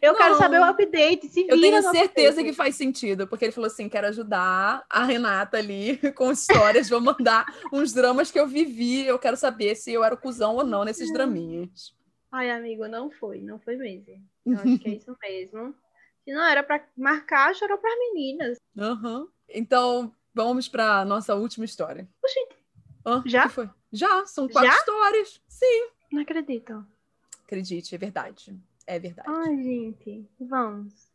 Eu 0.00 0.14
quero 0.14 0.34
Não. 0.34 0.38
saber 0.38 0.60
o 0.60 0.64
update. 0.64 1.28
Se 1.28 1.40
Eu 1.48 1.60
tenho 1.60 1.82
certeza 1.90 2.28
update. 2.36 2.44
que 2.44 2.52
faz 2.52 2.76
sentido, 2.76 3.26
porque 3.26 3.46
ele 3.46 3.52
falou 3.52 3.66
assim: 3.66 3.88
quero 3.88 4.06
ajudar 4.06 4.84
a 4.88 5.02
Renata 5.04 5.56
ali 5.56 5.96
com 6.14 6.30
histórias, 6.30 6.88
vou 6.88 7.00
mandar 7.00 7.46
uns 7.72 7.92
dramas 7.92 8.30
que 8.30 8.38
eu 8.38 8.46
vivi. 8.46 9.04
Eu 9.04 9.18
quero 9.18 9.36
saber 9.36 9.74
se 9.74 9.92
eu 9.92 10.04
era 10.04 10.14
o 10.14 10.18
cuzão 10.18 10.54
ou 10.54 10.64
não 10.64 10.84
nesses 10.84 11.12
draminhas. 11.12 11.95
Ai, 12.36 12.50
amigo, 12.50 12.86
não 12.86 13.10
foi, 13.10 13.40
não 13.40 13.58
foi 13.58 13.76
mesmo. 13.76 14.22
Eu 14.44 14.58
acho 14.58 14.78
que 14.78 14.88
é 14.88 14.92
isso 14.96 15.16
mesmo. 15.22 15.74
Se 16.22 16.34
não 16.34 16.44
era 16.44 16.62
pra 16.62 16.86
marcar, 16.94 17.54
chorou 17.54 17.78
pras 17.78 17.94
meninas. 17.98 18.58
Aham. 18.76 19.26
Então, 19.48 20.14
vamos 20.34 20.68
para 20.68 21.02
nossa 21.06 21.34
última 21.34 21.64
história. 21.64 22.06
Oxente, 22.22 22.56
Hã? 23.06 23.22
Já? 23.24 23.48
Foi? 23.48 23.70
Já, 23.90 24.26
são 24.26 24.46
quatro 24.48 24.70
Já? 24.70 24.76
histórias. 24.76 25.40
Sim. 25.48 25.88
não 26.12 26.20
acredito. 26.20 26.86
Acredite, 27.42 27.94
é 27.94 27.98
verdade. 27.98 28.54
É 28.86 28.98
verdade. 28.98 29.30
Ai, 29.30 29.56
gente, 29.62 30.28
vamos. 30.38 31.08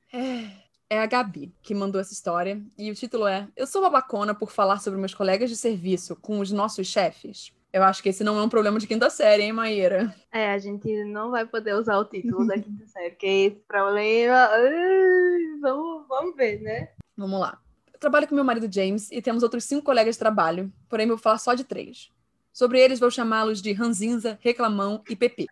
É 0.90 1.00
a 1.00 1.06
Gabi 1.06 1.54
que 1.62 1.76
mandou 1.76 2.02
essa 2.02 2.14
história 2.14 2.60
e 2.76 2.90
o 2.90 2.96
título 2.96 3.28
é 3.28 3.48
Eu 3.56 3.68
sou 3.68 3.82
babacona 3.84 4.34
por 4.34 4.52
falar 4.52 4.80
sobre 4.80 5.00
meus 5.00 5.14
colegas 5.14 5.52
de 5.52 5.56
serviço 5.56 6.16
com 6.16 6.40
os 6.40 6.52
nossos 6.52 6.88
chefes. 6.88 7.54
Eu 7.74 7.84
acho 7.84 8.04
que 8.04 8.10
esse 8.10 8.24
não 8.24 8.38
é 8.38 8.44
um 8.44 8.50
problema 8.50 8.78
de 8.80 8.86
quinta 8.86 9.10
série, 9.10 9.44
hein, 9.44 9.54
Maíra? 9.54 10.14
É, 10.32 10.52
a 10.52 10.58
gente 10.58 11.06
não 11.06 11.32
vai 11.32 11.46
poder 11.46 11.74
usar 11.76 11.98
o 11.98 12.06
título 12.06 12.46
da 12.46 12.56
quinta 12.60 12.86
série, 12.88 13.12
porque 13.12 13.26
esse 13.26 13.60
problema. 13.66 14.50
Uh, 14.58 15.62
vamos, 15.62 16.08
vamos 16.08 16.36
ver, 16.36 16.60
né? 16.62 16.90
Vamos 17.16 17.40
lá. 17.40 17.58
Eu 17.94 18.00
trabalho 18.00 18.28
com 18.28 18.36
meu 18.36 18.44
marido 18.44 18.74
James 18.74 19.10
e 19.10 19.22
temos 19.22 19.42
outros 19.42 19.64
cinco 19.64 19.84
colegas 19.84 20.16
de 20.16 20.20
trabalho, 20.20 20.72
porém 20.90 21.08
vou 21.08 21.18
falar 21.18 21.38
só 21.38 21.54
de 21.54 21.64
três. 21.64 22.12
Sobre 22.52 22.78
eles, 22.80 23.00
vou 23.00 23.10
chamá-los 23.10 23.62
de 23.62 23.72
Ranzinza, 23.72 24.38
Reclamão 24.42 25.02
e 25.10 25.16
Pepe. 25.16 25.48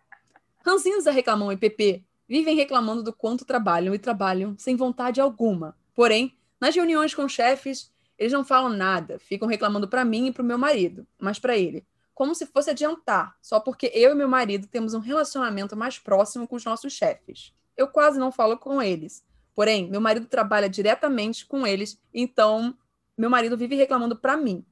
Ranzinza, 0.65 1.12
Reclamão 1.12 1.51
e 1.53 1.58
Pepe 1.58 2.05
vivem 2.27 2.55
reclamando 2.55 3.01
do 3.01 3.13
quanto 3.13 3.45
trabalham 3.45 3.95
e 3.95 3.99
trabalham 3.99 4.55
sem 4.58 4.75
vontade 4.75 5.21
alguma. 5.21 5.75
Porém, 5.95 6.38
nas 6.60 6.75
reuniões 6.75 7.15
com 7.15 7.29
chefes, 7.29 7.91
eles 8.17 8.34
não 8.34 8.43
falam 8.43 8.69
nada, 8.69 9.17
ficam 9.17 9.47
reclamando 9.47 9.88
para 9.88 10.03
mim 10.03 10.27
e 10.27 10.32
para 10.32 10.43
o 10.43 10.45
meu 10.45 10.58
marido, 10.58 11.08
mas 11.17 11.39
para 11.39 11.58
ele, 11.58 11.86
como 12.19 12.36
se 12.36 12.45
fosse 12.45 12.69
adiantar, 12.69 13.34
só 13.41 13.62
porque 13.62 13.89
eu 13.95 14.12
e 14.12 14.13
meu 14.13 14.27
marido 14.27 14.67
temos 14.67 14.93
um 14.93 14.99
relacionamento 14.99 15.73
mais 15.77 15.97
próximo 15.97 16.45
com 16.45 16.58
os 16.58 16.65
nossos 16.65 16.91
chefes. 16.91 17.53
Eu 17.77 17.88
quase 17.88 18.19
não 18.19 18.29
falo 18.29 18.58
com 18.58 18.82
eles. 18.82 19.23
Porém, 19.55 19.89
meu 19.89 20.01
marido 20.01 20.25
trabalha 20.25 20.69
diretamente 20.69 21.45
com 21.45 21.65
eles, 21.65 21.97
então 22.13 22.77
meu 23.17 23.29
marido 23.29 23.55
vive 23.55 23.77
reclamando 23.77 24.17
para 24.17 24.36
mim. 24.36 24.65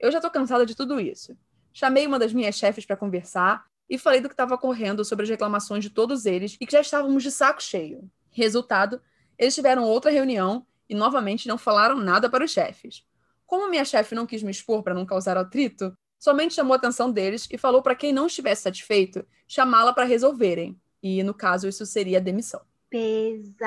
Eu 0.00 0.10
já 0.10 0.16
estou 0.16 0.30
cansada 0.30 0.64
de 0.64 0.74
tudo 0.74 0.98
isso. 0.98 1.36
Chamei 1.70 2.06
uma 2.06 2.18
das 2.18 2.32
minhas 2.32 2.56
chefes 2.56 2.86
para 2.86 2.96
conversar 2.96 3.66
e 3.90 3.98
falei 3.98 4.22
do 4.22 4.28
que 4.30 4.32
estava 4.32 4.56
correndo 4.56 5.04
sobre 5.04 5.24
as 5.24 5.28
reclamações 5.28 5.84
de 5.84 5.90
todos 5.90 6.24
eles 6.24 6.56
e 6.58 6.64
que 6.64 6.72
já 6.72 6.80
estávamos 6.80 7.22
de 7.22 7.30
saco 7.30 7.62
cheio. 7.62 8.10
Resultado, 8.30 9.02
eles 9.36 9.54
tiveram 9.54 9.84
outra 9.84 10.10
reunião 10.10 10.66
e 10.88 10.94
novamente 10.94 11.46
não 11.46 11.58
falaram 11.58 11.96
nada 11.96 12.30
para 12.30 12.42
os 12.42 12.50
chefes. 12.50 13.04
Como 13.44 13.68
minha 13.68 13.84
chefe 13.84 14.14
não 14.14 14.24
quis 14.24 14.42
me 14.42 14.50
expor 14.50 14.82
para 14.82 14.94
não 14.94 15.04
causar 15.04 15.36
atrito, 15.36 15.94
somente 16.18 16.54
chamou 16.54 16.74
a 16.74 16.76
atenção 16.76 17.10
deles 17.10 17.48
e 17.50 17.58
falou 17.58 17.82
para 17.82 17.94
quem 17.94 18.12
não 18.12 18.26
estivesse 18.26 18.62
satisfeito 18.62 19.24
chamá-la 19.46 19.92
para 19.92 20.04
resolverem. 20.04 20.78
E 21.02 21.22
no 21.22 21.34
caso, 21.34 21.68
isso 21.68 21.86
seria 21.86 22.20
demissão. 22.20 22.60
Pesado! 22.90 23.66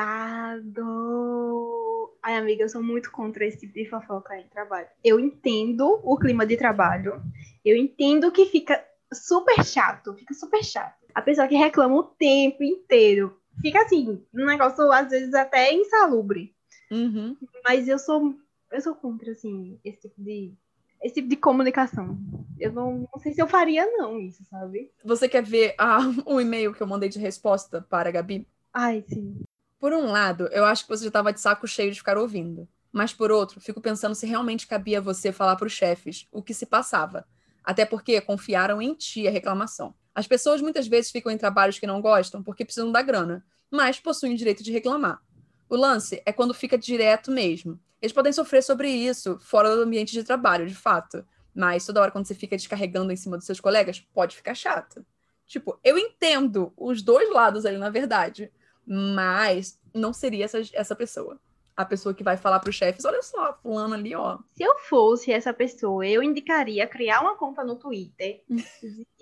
Ai, 2.22 2.36
amiga, 2.36 2.64
eu 2.64 2.70
sou 2.70 2.84
muito 2.84 3.12
contra 3.12 3.46
esse 3.46 3.60
tipo 3.60 3.74
de 3.74 3.86
fofoca 3.88 4.38
em 4.38 4.48
trabalho. 4.48 4.88
Eu 5.04 5.20
entendo 5.20 6.00
o 6.04 6.18
clima 6.18 6.46
de 6.46 6.58
trabalho. 6.58 7.22
Eu 7.64 7.78
entendo 7.78 8.32
que 8.32 8.46
fica 8.46 8.84
super 9.14 9.64
chato. 9.64 10.14
Fica 10.16 10.34
super 10.34 10.64
chato. 10.64 11.00
A 11.16 11.22
pessoa 11.22 11.48
que 11.48 11.56
reclama 11.56 11.96
o 11.96 12.04
tempo 12.04 12.64
inteiro. 12.64 13.40
Fica 13.62 13.82
assim, 13.82 14.22
um 14.34 14.46
negócio, 14.46 14.92
às 14.92 15.10
vezes, 15.10 15.34
até 15.34 15.74
insalubre. 15.74 16.54
Uhum. 16.92 17.38
Mas 17.64 17.88
eu 17.88 18.00
sou, 18.00 18.36
eu 18.72 18.82
sou 18.82 18.96
contra, 18.96 19.32
assim, 19.32 19.80
esse 19.84 20.02
tipo 20.02 20.22
de 20.22 20.54
esse 21.02 21.16
tipo 21.16 21.30
de 21.30 21.36
comunicação. 21.36 22.18
Eu 22.60 22.74
não, 22.74 23.08
não 23.12 23.20
sei 23.22 23.34
se 23.34 23.42
eu 23.42 23.48
faria, 23.48 23.86
não, 23.86 24.20
isso, 24.20 24.44
sabe? 24.46 24.92
Você 25.04 25.30
quer 25.30 25.44
ver 25.44 25.76
ah, 25.78 26.00
o 26.26 26.40
e-mail 26.42 26.74
que 26.74 26.82
eu 26.82 26.88
mandei 26.88 27.10
de 27.10 27.20
resposta 27.20 27.82
para 27.82 28.10
a 28.10 28.12
Gabi? 28.12 28.48
Ai, 28.74 29.04
sim. 29.08 29.42
Por 29.80 29.94
um 29.94 30.12
lado, 30.12 30.48
eu 30.52 30.66
acho 30.66 30.84
que 30.84 30.90
você 30.90 31.04
já 31.04 31.10
estava 31.10 31.32
de 31.32 31.40
saco 31.40 31.68
cheio 31.68 31.92
de 31.92 32.00
ficar 32.00 32.18
ouvindo. 32.18 32.68
Mas 32.92 33.14
por 33.14 33.32
outro, 33.32 33.62
fico 33.62 33.80
pensando 33.80 34.16
se 34.16 34.26
realmente 34.26 34.68
cabia 34.68 35.00
você 35.00 35.32
falar 35.32 35.56
para 35.56 35.68
os 35.68 35.74
chefes 35.74 36.28
o 36.32 36.42
que 36.42 36.54
se 36.54 36.66
passava. 36.66 37.26
Até 37.64 37.86
porque 37.86 38.20
confiaram 38.20 38.82
em 38.82 38.94
ti 38.94 39.28
a 39.28 39.32
reclamação. 39.32 39.94
As 40.14 40.28
pessoas 40.28 40.62
muitas 40.62 40.88
vezes 40.88 41.12
ficam 41.12 41.32
em 41.32 41.38
trabalhos 41.38 41.80
que 41.80 41.88
não 41.88 42.02
gostam 42.02 42.44
porque 42.44 42.66
precisam 42.66 42.92
da 42.92 43.02
grana, 43.02 43.46
mas 43.72 44.00
possuem 44.00 44.34
o 44.34 44.38
direito 44.38 44.64
de 44.64 44.72
reclamar. 44.72 45.22
O 45.70 45.76
lance 45.76 46.22
é 46.26 46.34
quando 46.34 46.54
fica 46.54 46.78
direto 46.78 47.32
mesmo. 47.32 47.80
Eles 48.02 48.12
podem 48.12 48.34
sofrer 48.34 48.64
sobre 48.64 48.90
isso 48.90 49.38
fora 49.40 49.76
do 49.76 49.84
ambiente 49.84 50.14
de 50.14 50.24
trabalho, 50.24 50.68
de 50.68 50.74
fato. 50.76 51.24
Mas 51.54 51.86
toda 51.86 52.02
hora 52.02 52.12
quando 52.12 52.26
você 52.26 52.34
fica 52.34 52.58
descarregando 52.58 53.12
em 53.12 53.16
cima 53.16 53.38
dos 53.38 53.46
seus 53.46 53.60
colegas, 53.60 54.00
pode 54.14 54.36
ficar 54.36 54.56
chato. 54.56 55.06
Tipo, 55.46 55.80
eu 55.84 55.98
entendo 55.98 56.74
os 56.76 57.02
dois 57.02 57.32
lados 57.32 57.66
ali, 57.66 57.78
na 57.78 57.90
verdade. 57.90 58.52
Mas 58.86 59.80
não 59.94 60.12
seria 60.12 60.46
essa, 60.46 60.60
essa 60.74 60.96
pessoa. 60.96 61.40
A 61.76 61.86
pessoa 61.86 62.14
que 62.14 62.24
vai 62.24 62.36
falar 62.36 62.60
para 62.60 62.70
os 62.70 62.76
chefes, 62.76 63.06
olha 63.06 63.22
só, 63.22 63.54
fulano 63.62 63.94
ali, 63.94 64.14
ó. 64.14 64.40
Se 64.56 64.64
eu 64.64 64.78
fosse 64.80 65.32
essa 65.32 65.54
pessoa, 65.54 66.06
eu 66.06 66.22
indicaria 66.22 66.86
criar 66.88 67.22
uma 67.22 67.38
conta 67.38 67.64
no 67.64 67.76
Twitter 67.76 68.44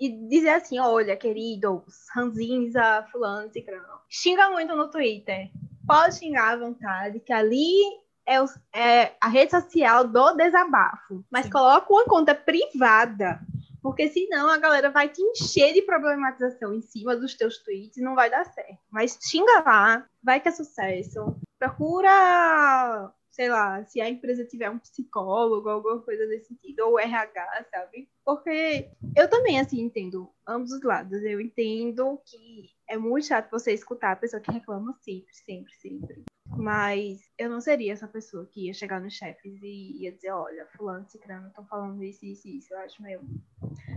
e 0.00 0.28
dizer 0.28 0.50
assim, 0.50 0.78
olha, 0.78 1.16
queridos, 1.16 1.84
ranzinza, 2.14 3.06
fulano, 3.12 3.52
cicrano. 3.52 4.00
Xinga 4.08 4.50
muito 4.50 4.74
no 4.74 4.90
Twitter. 4.90 5.50
Pode 5.88 6.16
xingar 6.16 6.52
à 6.52 6.56
vontade, 6.56 7.18
que 7.20 7.32
ali 7.32 7.80
é, 8.26 8.42
o, 8.42 8.46
é, 8.74 9.12
a 9.20 9.28
rede 9.28 9.50
social 9.50 10.06
do 10.06 10.34
desabafo. 10.34 11.24
Mas 11.30 11.46
Sim. 11.46 11.50
coloca 11.50 11.92
uma 11.92 12.04
conta 12.04 12.34
privada, 12.34 13.40
porque 13.82 14.08
senão 14.08 14.50
a 14.50 14.58
galera 14.58 14.90
vai 14.90 15.08
te 15.08 15.22
encher 15.22 15.72
de 15.72 15.80
problematização 15.80 16.74
em 16.74 16.82
cima 16.82 17.16
dos 17.16 17.34
teus 17.34 17.58
tweets 17.58 17.96
e 17.96 18.02
não 18.02 18.14
vai 18.14 18.28
dar 18.28 18.44
certo. 18.44 18.78
Mas 18.90 19.18
xinga 19.20 19.62
lá, 19.64 20.04
vai 20.22 20.40
que 20.40 20.48
é 20.48 20.52
sucesso. 20.52 21.34
Procura 21.58 23.10
sei 23.38 23.48
lá, 23.48 23.84
se 23.84 24.00
a 24.00 24.10
empresa 24.10 24.44
tiver 24.44 24.68
um 24.68 24.80
psicólogo, 24.80 25.68
alguma 25.68 26.02
coisa 26.02 26.26
desse 26.26 26.48
sentido, 26.48 26.80
ou 26.80 26.98
RH, 26.98 27.66
sabe? 27.70 28.08
Porque 28.24 28.90
eu 29.14 29.30
também, 29.30 29.60
assim, 29.60 29.80
entendo 29.80 30.28
ambos 30.44 30.72
os 30.72 30.82
lados. 30.82 31.22
Eu 31.22 31.40
entendo 31.40 32.20
que 32.26 32.70
é 32.88 32.98
muito 32.98 33.28
chato 33.28 33.48
você 33.48 33.72
escutar 33.72 34.10
a 34.10 34.16
pessoa 34.16 34.42
que 34.42 34.50
reclama 34.50 34.92
sempre, 35.02 35.32
sempre, 35.32 35.72
sempre. 35.76 36.24
Mas 36.48 37.20
eu 37.38 37.48
não 37.48 37.60
seria 37.60 37.92
essa 37.92 38.08
pessoa 38.08 38.44
que 38.44 38.66
ia 38.66 38.74
chegar 38.74 39.00
nos 39.00 39.14
chefes 39.14 39.62
e 39.62 40.02
ia 40.02 40.10
dizer, 40.10 40.32
olha, 40.32 40.66
fulano, 40.76 41.08
ciclano, 41.08 41.46
estão 41.46 41.64
falando 41.66 42.02
isso, 42.02 42.26
isso, 42.26 42.48
isso. 42.48 42.74
Eu 42.74 42.80
acho 42.80 43.00
meio... 43.00 43.20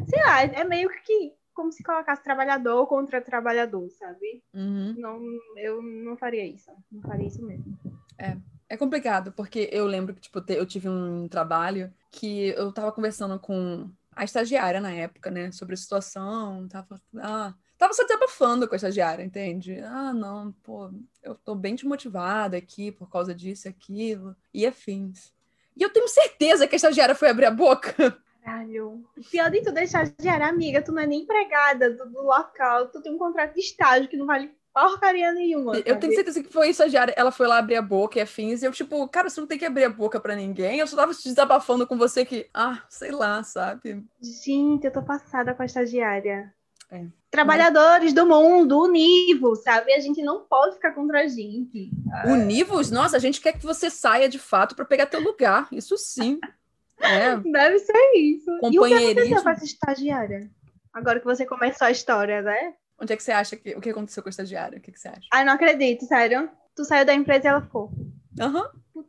Sei 0.05 0.21
lá, 0.21 0.43
é 0.43 0.63
meio 0.63 0.87
que 1.03 1.33
como 1.55 1.71
se 1.71 1.81
colocasse 1.81 2.23
trabalhador 2.23 2.85
contra 2.85 3.19
trabalhador, 3.19 3.89
sabe? 3.89 4.43
Uhum. 4.53 4.93
Não, 4.99 5.19
eu 5.57 5.81
não 5.81 6.15
faria 6.15 6.45
isso. 6.45 6.69
Não 6.91 7.01
faria 7.01 7.27
isso 7.27 7.43
mesmo. 7.43 7.75
É. 8.19 8.37
É 8.71 8.77
complicado, 8.77 9.33
porque 9.33 9.67
eu 9.69 9.85
lembro 9.85 10.15
que, 10.15 10.21
tipo, 10.21 10.41
eu 10.47 10.65
tive 10.65 10.87
um 10.87 11.27
trabalho 11.27 11.93
que 12.09 12.53
eu 12.55 12.71
tava 12.71 12.89
conversando 12.89 13.37
com 13.37 13.91
a 14.15 14.23
estagiária 14.23 14.79
na 14.79 14.93
época, 14.93 15.29
né, 15.29 15.51
sobre 15.51 15.73
a 15.73 15.77
situação, 15.77 16.69
tava, 16.69 17.01
ah, 17.17 17.53
tava 17.77 17.91
só 17.91 18.03
desabafando 18.03 18.69
com 18.69 18.73
a 18.73 18.77
estagiária, 18.77 19.25
entende? 19.25 19.77
Ah, 19.81 20.13
não, 20.13 20.53
pô, 20.63 20.89
eu 21.21 21.35
tô 21.35 21.53
bem 21.53 21.75
desmotivada 21.75 22.55
aqui 22.55 22.93
por 22.93 23.09
causa 23.09 23.35
disso 23.35 23.67
e 23.67 23.69
aquilo, 23.69 24.37
e 24.53 24.65
afins. 24.65 25.33
E 25.75 25.83
eu 25.83 25.91
tenho 25.91 26.07
certeza 26.07 26.65
que 26.65 26.75
a 26.75 26.77
estagiária 26.77 27.13
foi 27.13 27.29
abrir 27.29 27.47
a 27.47 27.51
boca. 27.51 27.93
Caralho. 28.41 29.03
Pior 29.29 29.51
de 29.51 29.63
tudo 29.63 29.79
é 29.79 29.83
estagiária, 29.83 30.47
amiga, 30.47 30.81
tu 30.81 30.93
não 30.93 31.01
é 31.01 31.07
nem 31.07 31.23
empregada 31.23 31.89
do, 31.89 32.09
do 32.09 32.21
local, 32.21 32.87
tu 32.87 33.01
tem 33.01 33.13
um 33.13 33.17
contrato 33.17 33.53
de 33.53 33.59
estágio 33.59 34.07
que 34.07 34.15
não 34.15 34.25
vale 34.25 34.55
porcaria 34.73 35.31
nenhuma. 35.33 35.77
Eu 35.85 35.99
tenho 35.99 36.13
certeza 36.13 36.41
que 36.41 36.51
foi 36.51 36.69
estagiária. 36.69 37.13
Ela 37.17 37.31
foi 37.31 37.47
lá 37.47 37.57
abrir 37.57 37.75
a 37.75 37.81
boca 37.81 38.17
e 38.17 38.21
afins. 38.21 38.61
E 38.61 38.65
eu, 38.65 38.71
tipo, 38.71 39.07
cara, 39.07 39.29
você 39.29 39.39
não 39.39 39.47
tem 39.47 39.57
que 39.57 39.65
abrir 39.65 39.83
a 39.83 39.89
boca 39.89 40.19
pra 40.19 40.35
ninguém. 40.35 40.79
Eu 40.79 40.87
só 40.87 40.95
tava 40.95 41.13
desabafando 41.13 41.85
com 41.85 41.97
você 41.97 42.25
que, 42.25 42.49
ah, 42.53 42.81
sei 42.89 43.11
lá, 43.11 43.43
sabe? 43.43 44.03
Gente, 44.21 44.85
eu 44.85 44.91
tô 44.91 45.01
passada 45.01 45.53
com 45.53 45.61
a 45.61 45.65
estagiária. 45.65 46.53
É. 46.89 47.05
Trabalhadores 47.29 48.11
do 48.11 48.25
mundo, 48.25 48.83
univos, 48.83 49.63
sabe? 49.63 49.93
A 49.93 49.99
gente 49.99 50.21
não 50.21 50.41
pode 50.41 50.75
ficar 50.75 50.91
contra 50.91 51.21
a 51.21 51.27
gente. 51.27 51.89
Univos? 52.25 52.91
Nossa, 52.91 53.15
a 53.15 53.19
gente 53.19 53.39
quer 53.39 53.53
que 53.53 53.63
você 53.63 53.89
saia 53.89 54.27
de 54.27 54.37
fato 54.37 54.75
para 54.75 54.83
pegar 54.83 55.05
teu 55.05 55.21
lugar. 55.21 55.67
Isso 55.71 55.97
sim. 55.97 56.39
É. 57.03 57.35
Deve 57.35 57.79
ser 57.79 58.11
isso. 58.15 58.45
Companheirismo. 58.59 58.77
E 58.77 59.11
o 59.11 59.15
que 59.15 59.33
aconteceu 59.33 59.41
com 59.41 59.49
essa 59.49 59.65
estagiária? 59.65 60.51
Agora 60.93 61.19
que 61.19 61.25
você 61.25 61.47
começou 61.47 61.87
a 61.87 61.89
história, 61.89 62.43
né? 62.43 62.75
Onde 63.01 63.13
é 63.13 63.17
que 63.17 63.23
você 63.23 63.31
acha 63.31 63.55
que. 63.55 63.75
O 63.75 63.81
que 63.81 63.89
aconteceu 63.89 64.21
com 64.21 64.29
a 64.29 64.31
estagiária? 64.31 64.77
O 64.77 64.81
que, 64.81 64.91
que 64.91 64.99
você 64.99 65.07
acha? 65.07 65.27
Ai, 65.33 65.43
não 65.43 65.53
acredito, 65.53 66.05
sério. 66.05 66.49
Tu 66.75 66.85
saiu 66.85 67.05
da 67.05 67.13
empresa 67.13 67.47
e 67.47 67.49
ela 67.49 67.61
ficou. 67.61 67.91
Aham. 68.39 68.69
Uhum. 68.95 69.05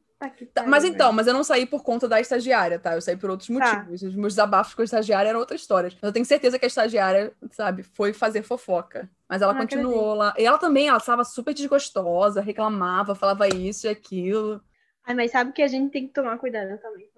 Tá, 0.55 0.65
mas 0.65 0.85
então, 0.85 1.13
mas 1.13 1.27
eu 1.27 1.35
não 1.35 1.43
saí 1.43 1.67
por 1.67 1.83
conta 1.83 2.09
da 2.09 2.21
estagiária, 2.21 2.79
tá? 2.79 2.95
Eu 2.95 3.01
saí 3.01 3.17
por 3.17 3.29
outros 3.29 3.49
tá. 3.49 3.55
motivos. 3.55 4.01
Tá. 4.01 4.07
Os 4.07 4.15
meus 4.15 4.35
desabafos 4.35 4.73
com 4.73 4.83
a 4.83 4.85
estagiária 4.85 5.31
eram 5.31 5.41
outra 5.41 5.57
história. 5.57 5.91
Mas 5.91 6.09
eu 6.09 6.13
tenho 6.13 6.25
certeza 6.25 6.61
que 6.61 6.65
a 6.65 6.69
estagiária, 6.69 7.33
sabe, 7.51 7.83
foi 7.83 8.13
fazer 8.13 8.43
fofoca. 8.43 9.11
Mas 9.29 9.43
ela 9.43 9.53
não 9.53 9.63
continuou 9.63 10.13
acredito. 10.13 10.19
lá. 10.19 10.35
E 10.39 10.47
ela 10.47 10.59
também, 10.59 10.87
ela 10.87 10.99
estava 10.99 11.25
super 11.25 11.53
desgostosa, 11.53 12.41
reclamava, 12.41 13.17
falava 13.17 13.49
isso 13.49 13.89
e 13.89 13.91
aquilo. 13.91 14.63
Ai, 15.05 15.15
mas 15.17 15.33
sabe 15.33 15.51
que 15.51 15.63
a 15.63 15.67
gente 15.67 15.91
tem 15.91 16.07
que 16.07 16.13
tomar 16.13 16.39
cuidado 16.39 16.79
também 16.81 17.09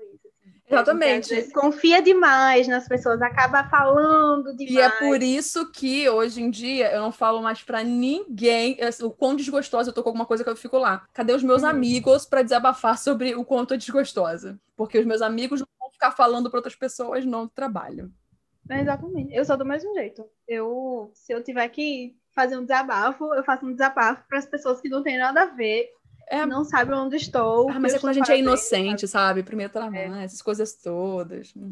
Exatamente. 0.68 1.50
Confia 1.53 2.00
demais 2.00 2.66
nas 2.66 2.88
pessoas, 2.88 3.20
acaba 3.20 3.64
falando 3.64 4.57
demais. 4.57 4.74
E 4.74 4.81
é 4.81 4.88
por 4.88 5.22
isso 5.22 5.70
que 5.70 6.09
hoje 6.09 6.42
em 6.42 6.50
dia 6.50 6.90
eu 6.92 7.03
não 7.03 7.12
falo 7.12 7.42
mais 7.42 7.62
para 7.62 7.85
ninguém 7.85 8.79
o 9.03 9.11
quão 9.11 9.37
desgostosa 9.37 9.90
eu 9.90 9.94
tô 9.94 10.03
com 10.03 10.09
alguma 10.09 10.27
coisa 10.27 10.42
que 10.42 10.50
eu 10.50 10.57
fico 10.57 10.79
lá. 10.79 11.07
Cadê 11.12 11.33
os 11.33 11.42
meus 11.42 11.62
hum. 11.62 11.66
amigos 11.66 12.24
para 12.24 12.42
desabafar 12.42 12.98
sobre 12.98 13.35
o 13.35 13.44
quanto 13.44 13.74
é 13.74 13.77
desgostosa? 13.77 14.59
Porque 14.77 14.98
os 14.98 15.05
meus 15.05 15.20
amigos 15.20 15.61
não 15.61 15.68
vão 15.79 15.90
ficar 15.90 16.12
falando 16.12 16.50
para 16.50 16.59
outras 16.59 16.74
pessoas 16.74 17.24
no 17.24 17.48
trabalho. 17.48 18.11
É 18.70 18.81
exatamente. 18.81 19.35
Eu 19.35 19.44
sou 19.44 19.59
do 19.59 19.64
mesmo 19.66 19.92
jeito. 19.94 20.24
Eu, 20.48 21.11
se 21.12 21.33
eu 21.33 21.42
tiver 21.42 21.68
que 21.68 22.16
fazer 22.35 22.57
um 22.57 22.62
desabafo, 22.62 23.33
eu 23.35 23.44
faço 23.44 23.66
um 23.66 23.72
desabafo 23.72 24.24
para 24.27 24.38
as 24.38 24.46
pessoas 24.46 24.81
que 24.81 24.88
não 24.88 25.03
têm 25.03 25.18
nada 25.18 25.42
a 25.42 25.46
ver 25.46 25.90
é... 26.29 26.47
Não 26.47 26.65
sabe 26.65 26.93
onde 26.93 27.17
estou. 27.17 27.71
Ah, 27.71 27.79
mas 27.79 27.95
é 27.95 27.99
quando 27.99 28.11
a 28.11 28.15
gente 28.15 28.31
é 28.31 28.39
inocente, 28.39 29.07
sabe? 29.07 29.43
Primeiro 29.43 29.73
trabalho, 29.73 30.15
é. 30.15 30.25
essas 30.25 30.43
coisas 30.43 30.75
todas. 30.75 31.53
Hum. 31.57 31.71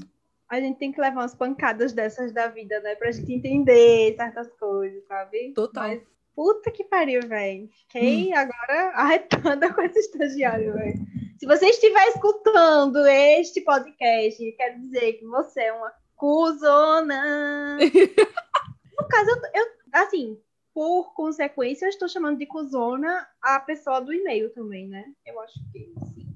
A 0.49 0.61
gente 0.61 0.79
tem 0.79 0.93
que 0.93 1.01
levar 1.01 1.23
umas 1.23 1.35
pancadas 1.35 1.93
dessas 1.93 2.33
da 2.33 2.49
vida, 2.49 2.79
né? 2.81 2.95
Pra 2.95 3.11
gente 3.11 3.33
entender 3.33 4.15
certas 4.17 4.53
coisas, 4.59 5.03
sabe? 5.07 5.53
Total. 5.55 5.89
Mas, 5.89 6.03
puta 6.37 6.71
que 6.71 6.85
pariu, 6.85 7.27
velho. 7.27 7.69
Fiquei 7.69 8.33
agora 8.35 8.93
arretada 8.95 9.73
com 9.73 9.81
esse 9.81 9.99
estagiário, 9.99 10.75
velho. 10.75 10.99
Se 11.39 11.47
você 11.47 11.67
estiver 11.67 12.07
escutando 12.09 13.05
este 13.07 13.63
podcast, 13.63 14.53
quero 14.53 14.81
dizer 14.81 15.15
que 15.15 15.25
você 15.25 15.63
é 15.63 15.73
uma 15.73 15.93
cuzona. 16.15 17.79
no 18.99 19.09
caso, 19.09 19.31
eu, 19.31 19.63
eu, 19.63 19.67
assim, 19.93 20.39
por 20.75 21.13
consequência, 21.15 21.85
eu 21.87 21.91
estou 21.91 22.09
chamando 22.09 22.39
de 22.39 22.47
cuzona 22.47 23.27
a 23.41 23.61
pessoa 23.61 24.01
do 24.01 24.13
e-mail 24.13 24.51
também, 24.51 24.89
né? 24.89 25.05
Eu 25.25 25.39
acho 25.41 25.55
que 25.73 25.93
sim. 26.15 26.27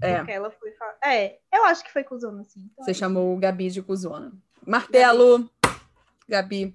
É. 0.00 0.16
Porque 0.16 0.32
ela 0.32 0.50
foi. 0.50 0.72
É, 1.02 1.38
eu 1.52 1.64
acho 1.64 1.84
que 1.84 1.92
foi 1.92 2.04
cuzona, 2.04 2.44
sim. 2.44 2.68
Então, 2.72 2.84
Você 2.84 2.90
é 2.90 2.94
chamou 2.94 3.34
o 3.34 3.38
Gabi 3.38 3.70
de 3.70 3.82
cuzona. 3.82 4.32
Martelo. 4.66 5.48
Gabi. 6.28 6.74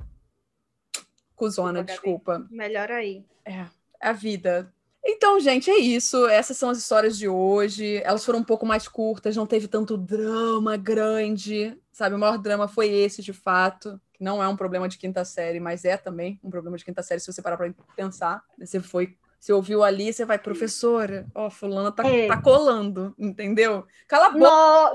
Cuzona, 1.36 1.84
Desculpa, 1.84 2.34
Gabi. 2.34 2.44
desculpa. 2.44 2.56
Melhor 2.56 2.92
aí. 2.92 3.24
É, 3.46 3.66
a 4.02 4.12
vida. 4.14 4.74
Então, 5.04 5.40
gente, 5.40 5.70
é 5.72 5.78
isso. 5.78 6.28
Essas 6.28 6.58
são 6.58 6.70
as 6.70 6.78
histórias 6.78 7.18
de 7.18 7.28
hoje. 7.28 7.98
Elas 8.04 8.26
foram 8.26 8.40
um 8.40 8.44
pouco 8.44 8.66
mais 8.66 8.88
curtas, 8.88 9.36
não 9.36 9.48
teve 9.48 9.68
tanto 9.68 9.98
drama 9.98 10.76
grande, 10.76 11.78
sabe? 11.92 12.16
O 12.16 12.20
maior 12.20 12.38
drama 12.38 12.68
foi 12.68 12.90
esse, 12.90 13.22
de 13.22 13.32
fato. 13.34 14.00
Que 14.20 14.24
não 14.26 14.44
é 14.44 14.48
um 14.50 14.56
problema 14.58 14.90
de 14.90 14.98
quinta 14.98 15.24
série, 15.24 15.62
mas 15.62 15.86
é 15.86 15.96
também 15.96 16.38
um 16.44 16.50
problema 16.50 16.76
de 16.78 16.84
quinta 16.84 17.02
série, 17.02 17.22
se 17.22 17.32
você 17.32 17.42
parar 17.42 17.56
pra 17.56 17.74
pensar. 17.96 18.44
Você 18.60 18.82
foi. 18.82 19.18
Você 19.40 19.54
ouviu 19.54 19.82
ali, 19.84 20.12
você 20.12 20.26
vai, 20.26 20.38
professora, 20.38 21.26
ó, 21.34 21.50
fulana 21.50 21.94
tá, 21.94 22.06
É. 22.06 22.28
tá 22.28 22.36
colando, 22.36 23.16
entendeu? 23.18 23.86
Cala 24.06 24.26
a 24.28 24.30
boca, 24.32 24.40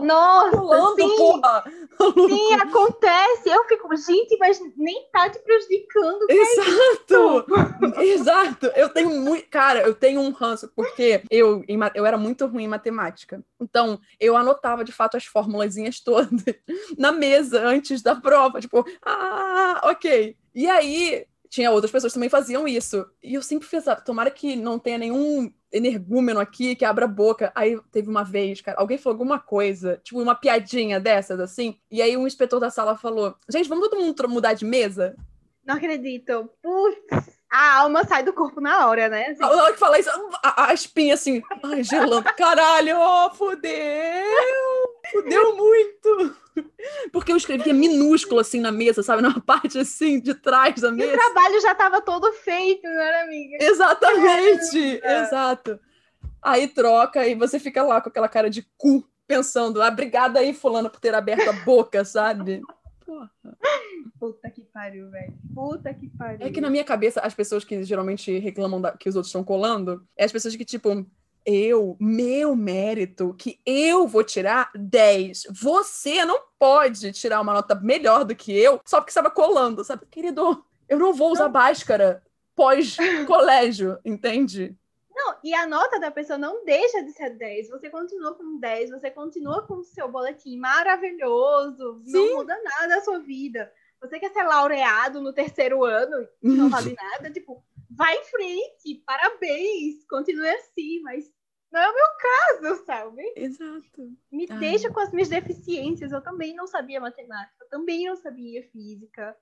No, 0.01 0.05
nossa, 0.07 0.51
colando, 0.59 0.97
sim, 0.97 1.17
porra! 1.17 1.65
sim, 2.29 2.53
acontece. 2.55 3.49
Eu 3.49 3.65
fico, 3.65 3.97
gente, 3.97 4.37
mas 4.39 4.61
nem 4.77 5.09
tá 5.11 5.31
te 5.31 5.39
prejudicando. 5.39 6.27
Exato! 6.29 7.47
Exato! 8.03 8.67
Eu 8.77 8.91
tenho 8.91 9.11
muito. 9.19 9.49
Cara, 9.49 9.81
eu 9.81 9.95
tenho 9.95 10.21
um 10.21 10.31
ranço, 10.31 10.71
porque 10.77 11.23
eu, 11.31 11.65
eu 11.95 12.05
era 12.05 12.19
muito 12.19 12.47
ruim 12.47 12.65
em 12.65 12.69
matemática. 12.69 13.43
Então, 13.59 13.99
eu 14.21 14.37
anotava 14.37 14.85
de 14.85 14.93
fato 14.93 15.17
as 15.17 15.25
formulazinhas 15.25 16.01
todas 16.01 16.29
na 16.99 17.13
mesa 17.13 17.67
antes 17.67 18.03
da 18.03 18.15
prova. 18.15 18.61
Tipo, 18.61 18.85
ah, 19.03 19.81
ok. 19.85 20.37
E 20.55 20.69
aí, 20.69 21.27
tinha 21.55 21.71
outras 21.71 21.93
pessoas 21.93 22.13
que 22.13 22.17
também 22.17 22.29
faziam 22.29 22.67
isso. 22.67 23.07
E 23.23 23.35
eu 23.35 23.43
sempre 23.43 23.69
pensava, 23.69 24.01
tomara 24.01 24.29
que 24.29 24.57
não 24.57 24.77
tenha 24.77 24.99
nenhum 24.99 25.53
energúmeno 25.73 26.41
aqui 26.41 26.75
que 26.75 26.85
abra 26.85 27.05
a 27.05 27.09
boca. 27.09 27.53
Aí 27.55 27.81
teve 27.93 28.09
uma 28.09 28.25
vez, 28.25 28.61
cara, 28.61 28.81
alguém 28.81 28.99
falou 28.99 29.15
alguma 29.15 29.39
coisa, 29.39 30.01
tipo 30.03 30.21
uma 30.21 30.35
piadinha 30.35 30.99
dessas, 30.99 31.39
assim. 31.39 31.79
E 31.89 32.03
aí 32.03 32.17
um 32.17 32.27
inspetor 32.27 32.59
da 32.59 32.71
sala 32.71 32.99
falou: 32.99 33.37
Gente, 33.49 33.69
vamos 33.69 33.89
todo 33.89 34.01
mundo 34.01 34.29
mudar 34.29 34.55
de 34.55 34.65
mesa? 34.65 35.15
Não 35.65 35.77
acredito. 35.77 36.51
Putz, 36.61 37.39
a 37.49 37.79
alma 37.79 38.05
sai 38.05 38.25
do 38.25 38.33
corpo 38.33 38.61
na 38.61 38.89
hora, 38.89 39.09
né? 39.09 39.29
Assim, 39.29 39.41
Na 39.41 39.51
hora 39.51 39.73
que 39.73 39.79
fala 39.79 39.97
isso, 39.97 40.11
a, 40.43 40.71
a 40.71 40.75
espinha 40.75 41.15
assim, 41.15 41.41
ai, 41.63 41.85
gelando. 41.85 42.25
Caralho, 42.37 42.97
ó, 42.99 43.31
fudeu! 43.31 43.71
Fudeu 45.13 45.57
muito! 45.57 46.37
Porque 47.13 47.33
eu 47.33 47.37
escrevia 47.37 47.73
minúsculo 47.75 48.41
assim 48.41 48.61
na 48.61 48.71
mesa, 48.73 49.03
sabe? 49.03 49.23
Numa 49.23 49.41
parte 49.43 49.79
assim, 49.79 50.21
de 50.21 50.35
trás 50.35 50.81
da 50.81 50.89
e 50.89 50.93
o 50.93 50.95
mesa. 50.97 51.13
trabalho 51.13 51.61
já 51.61 51.75
tava 51.75 52.01
todo 52.01 52.33
feito, 52.33 52.83
não 52.85 53.01
era, 53.01 53.25
amiga? 53.25 53.57
Exatamente! 53.61 55.01
É. 55.05 55.23
Exato. 55.23 55.79
Aí 56.43 56.69
troca 56.69 57.27
e 57.27 57.35
você 57.35 57.59
fica 57.59 57.83
lá 57.83 58.01
com 58.01 58.09
aquela 58.09 58.29
cara 58.29 58.51
de 58.51 58.67
cu, 58.77 59.03
pensando, 59.27 59.81
ah, 59.83 59.89
obrigada 59.89 60.39
aí, 60.41 60.53
fulana, 60.53 60.91
por 60.91 61.01
ter 61.01 61.15
aberto 61.15 61.49
a 61.49 61.53
boca, 61.65 62.05
sabe? 62.05 62.61
Porra. 63.05 63.31
Puta 64.19 64.51
que 64.51 64.63
pariu, 64.63 65.11
velho. 65.11 65.33
Puta 65.55 65.93
que 65.95 66.09
pariu. 66.09 66.47
É 66.47 66.51
que 66.51 66.61
na 66.61 66.71
minha 66.71 66.85
cabeça, 66.85 67.21
as 67.21 67.35
pessoas 67.35 67.65
que 67.65 67.83
geralmente 67.85 68.39
reclamam 68.39 68.81
da- 68.81 68.97
que 68.97 69.09
os 69.09 69.17
outros 69.17 69.29
estão 69.31 69.45
colando, 69.45 70.07
é 70.17 70.25
as 70.25 70.33
pessoas 70.33 70.55
que, 70.57 70.65
tipo, 70.65 71.07
eu, 71.45 71.97
meu 72.01 72.57
mérito, 72.57 73.35
que 73.35 73.61
eu 73.67 74.07
vou 74.07 74.25
tirar 74.25 74.71
10. 74.75 75.45
Você 75.51 76.25
não 76.25 76.41
pode 76.59 77.13
tirar 77.13 77.41
uma 77.41 77.53
nota 77.53 77.75
melhor 77.75 78.25
do 78.25 78.35
que 78.35 78.57
eu 78.57 78.81
só 78.85 78.99
porque 78.99 79.11
estava 79.11 79.31
colando, 79.31 79.85
sabe? 79.85 80.07
Querido, 80.11 80.65
eu 80.89 80.99
não 80.99 81.13
vou 81.13 81.33
usar 81.33 81.49
máscara 81.49 82.23
pós-colégio, 82.55 83.99
entende? 84.05 84.77
Não, 85.15 85.37
e 85.45 85.55
a 85.55 85.67
nota 85.67 86.01
da 86.01 86.11
pessoa 86.11 86.39
não 86.39 86.65
deixa 86.65 87.03
de 87.03 87.13
ser 87.13 87.31
10. 87.31 87.69
Você 87.69 87.89
continua 87.89 88.35
com 88.35 88.59
10, 88.59 88.91
você 88.91 89.11
continua 89.11 89.63
com 89.67 89.75
o 89.75 89.85
seu 89.85 90.09
boletim 90.09 90.57
maravilhoso, 90.57 92.01
Sim. 92.05 92.13
não 92.13 92.37
muda 92.37 92.59
nada 92.63 92.97
da 92.97 93.01
sua 93.01 93.21
vida. 93.21 93.73
Você 94.01 94.19
quer 94.19 94.33
ser 94.33 94.43
laureado 94.43 95.21
no 95.21 95.33
terceiro 95.33 95.85
ano, 95.85 96.29
não 96.43 96.69
vale 96.69 96.95
nada, 96.95 97.31
tipo, 97.31 97.65
vai 97.97 98.17
em 98.17 98.25
frente, 98.25 99.03
parabéns, 99.07 100.05
continue 100.07 100.49
assim, 100.49 101.01
mas 101.03 101.33
não 101.73 101.81
é 101.81 101.91
o 101.91 101.95
meu 101.95 102.07
caso, 102.21 102.85
sabe? 102.85 103.33
Exato. 103.37 104.17
Me 104.31 104.47
Ai. 104.49 104.59
deixa 104.61 104.93
com 104.93 105.01
as 105.01 105.13
minhas 105.13 105.29
deficiências. 105.29 106.13
Eu 106.13 106.23
também 106.23 106.55
não 106.55 106.69
sabia 106.69 107.01
matemática, 107.01 107.65
eu 107.65 107.69
também 107.69 108.07
não 108.07 108.15
sabia 108.15 108.63
física. 108.71 109.37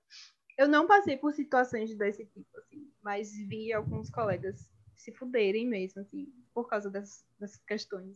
Eu 0.57 0.67
não 0.67 0.87
passei 0.87 1.15
por 1.15 1.33
situações 1.33 1.95
desse 1.95 2.25
tipo, 2.25 2.57
assim, 2.57 2.91
mas 3.03 3.31
vi 3.31 3.71
alguns 3.71 4.09
colegas 4.09 4.67
se 4.95 5.11
fuderem 5.11 5.67
mesmo, 5.67 6.01
assim, 6.01 6.31
por 6.53 6.67
causa 6.67 6.89
dessas, 6.89 7.25
dessas 7.39 7.61
questões. 7.65 8.15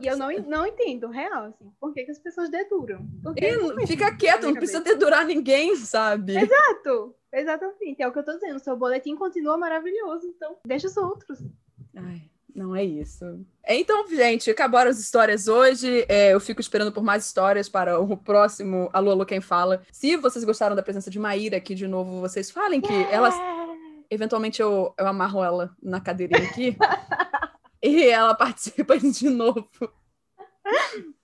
E 0.00 0.06
eu 0.06 0.16
não, 0.16 0.30
não 0.46 0.66
entendo, 0.66 1.08
real, 1.08 1.46
assim, 1.46 1.72
por 1.80 1.94
que, 1.94 2.04
que 2.04 2.10
as 2.10 2.18
pessoas 2.18 2.50
deduram? 2.50 3.06
E 3.36 3.86
fica 3.86 4.14
quieto, 4.14 4.44
não 4.44 4.54
precisa 4.54 4.80
dedurar 4.80 5.24
ninguém, 5.24 5.74
sabe? 5.76 6.36
Exato, 6.36 7.14
exatamente, 7.32 8.02
é 8.02 8.06
o 8.06 8.12
que 8.12 8.18
eu 8.18 8.24
tô 8.24 8.34
dizendo. 8.34 8.58
Seu 8.58 8.76
boletim 8.76 9.16
continua 9.16 9.56
maravilhoso, 9.56 10.26
então 10.26 10.58
deixa 10.66 10.88
os 10.88 10.96
outros. 10.96 11.38
Ai, 11.96 12.22
não 12.54 12.74
é 12.74 12.84
isso. 12.84 13.24
Então, 13.66 14.06
gente, 14.08 14.50
acabaram 14.50 14.90
as 14.90 14.98
histórias 14.98 15.48
hoje. 15.48 16.04
É, 16.08 16.34
eu 16.34 16.40
fico 16.40 16.60
esperando 16.60 16.92
por 16.92 17.02
mais 17.02 17.24
histórias 17.24 17.68
para 17.68 18.00
o 18.00 18.16
próximo 18.16 18.90
Alô, 18.92 19.12
Alô, 19.12 19.24
Quem 19.24 19.40
Fala. 19.40 19.82
Se 19.92 20.16
vocês 20.16 20.44
gostaram 20.44 20.74
da 20.74 20.82
presença 20.82 21.10
de 21.10 21.18
Maíra 21.18 21.56
aqui 21.56 21.74
de 21.74 21.86
novo, 21.86 22.20
vocês 22.20 22.50
falem 22.50 22.80
que 22.80 22.92
ela, 23.10 23.30
eventualmente 24.10 24.60
eu, 24.60 24.92
eu 24.98 25.06
amarro 25.06 25.42
ela 25.42 25.70
na 25.82 26.00
cadeirinha 26.00 26.48
aqui. 26.48 26.76
e 27.82 28.04
ela 28.08 28.34
participa 28.34 28.96
de 28.98 29.28
novo. 29.28 29.68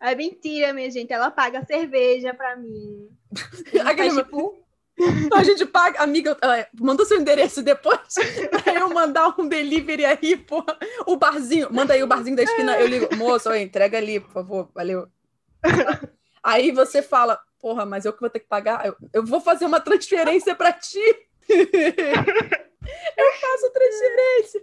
É 0.01 0.15
mentira, 0.15 0.73
minha 0.73 0.91
gente. 0.91 1.13
Ela 1.13 1.31
paga 1.31 1.65
cerveja 1.65 2.33
pra 2.35 2.57
mim. 2.57 3.09
Aquele- 3.85 4.11
Faz, 4.11 4.17
tipo, 4.17 4.65
A 5.35 5.43
gente 5.43 5.67
paga, 5.67 6.01
amiga, 6.03 6.37
manda 6.79 7.05
seu 7.05 7.21
endereço 7.21 7.63
depois 7.63 7.99
pra 8.63 8.75
eu 8.75 8.89
mandar 8.91 9.35
um 9.39 9.49
delivery 9.49 10.05
aí, 10.05 10.37
porra. 10.37 10.79
O 11.07 11.17
barzinho, 11.17 11.69
manda 11.73 11.95
aí 11.95 12.03
o 12.03 12.07
barzinho 12.07 12.37
da 12.37 12.45
esquina, 12.45 12.79
eu 12.79 12.87
ligo, 12.87 13.15
moço, 13.17 13.51
ó, 13.51 13.55
entrega 13.57 13.99
ali, 13.99 14.21
por 14.21 14.31
favor, 14.33 14.71
valeu. 14.73 15.09
Aí 16.43 16.71
você 16.71 17.03
fala, 17.03 17.41
porra, 17.61 17.85
mas 17.85 18.05
eu 18.05 18.13
que 18.13 18.21
vou 18.21 18.31
ter 18.31 18.39
que 18.39 18.47
pagar, 18.47 18.87
eu, 18.87 18.95
eu 19.13 19.25
vou 19.27 19.41
fazer 19.41 19.65
uma 19.67 19.81
transferência 19.81 20.55
pra 20.55 20.73
ti. 20.73 21.01
eu 21.49 23.33
faço 23.41 23.73
transferência. 23.73 24.63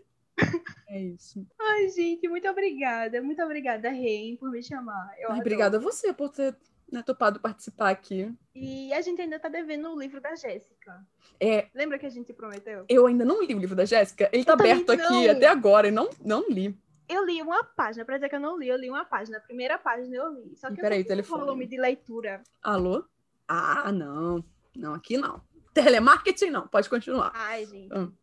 É 0.88 1.00
isso. 1.00 1.46
Ai, 1.58 1.88
gente, 1.90 2.28
muito 2.28 2.48
obrigada. 2.50 3.22
Muito 3.22 3.42
obrigada, 3.42 3.90
Reim, 3.90 4.36
por 4.36 4.52
me 4.52 4.62
chamar. 4.62 5.14
Eu 5.18 5.30
obrigada 5.32 5.78
a 5.78 5.80
você 5.80 6.14
por 6.14 6.30
ter 6.30 6.54
né, 6.92 7.02
topado 7.02 7.40
participar 7.40 7.90
aqui. 7.90 8.30
E 8.54 8.94
a 8.94 9.02
gente 9.02 9.22
ainda 9.22 9.40
tá 9.40 9.48
devendo 9.48 9.90
o 9.90 9.98
livro 9.98 10.20
da 10.20 10.36
Jéssica. 10.36 11.06
É, 11.40 11.70
Lembra 11.74 11.98
que 11.98 12.06
a 12.06 12.10
gente 12.10 12.34
prometeu? 12.34 12.86
eu 12.90 13.08
ainda 13.08 13.24
não 13.24 13.42
li 13.42 13.56
o 13.56 13.60
livro 13.60 13.76
da 13.76 13.86
Jéssica, 13.86 14.30
ele 14.34 14.44
tá 14.44 14.58
também 14.58 14.74
aberto 14.74 14.92
aqui 14.92 15.28
não. 15.28 15.32
até 15.32 15.48
agora 15.48 15.88
e 15.88 15.92
não, 15.92 16.10
não 16.24 16.50
li. 16.50 16.78
Eu 17.08 17.26
li 17.26 17.42
uma 17.42 17.64
página, 17.64 18.06
pra 18.06 18.16
dizer 18.16 18.30
que 18.30 18.36
eu 18.36 18.40
não 18.40 18.58
li, 18.58 18.68
eu 18.68 18.78
li 18.78 18.90
uma 18.90 19.04
página. 19.04 19.38
A 19.38 19.42
primeira 19.42 19.78
página 19.78 20.16
eu 20.16 20.34
li. 20.34 20.56
Só 20.56 20.68
que 20.68 20.80
eu 20.80 20.82
peraí, 20.82 21.04
tô 21.04 21.08
com 21.08 21.14
um 21.14 21.16
telefone. 21.16 21.42
volume 21.42 21.68
de 21.68 21.78
leitura. 21.78 22.42
Alô? 22.62 23.04
Ah, 23.48 23.92
não. 23.92 24.44
Não, 24.76 24.94
aqui 24.94 25.18
não. 25.18 25.42
Telemarketing 25.74 26.50
não, 26.50 26.68
pode 26.68 26.90
continuar. 26.90 27.32
Ai, 27.34 27.66
gente. 27.66 27.94
Hum. 27.94 28.14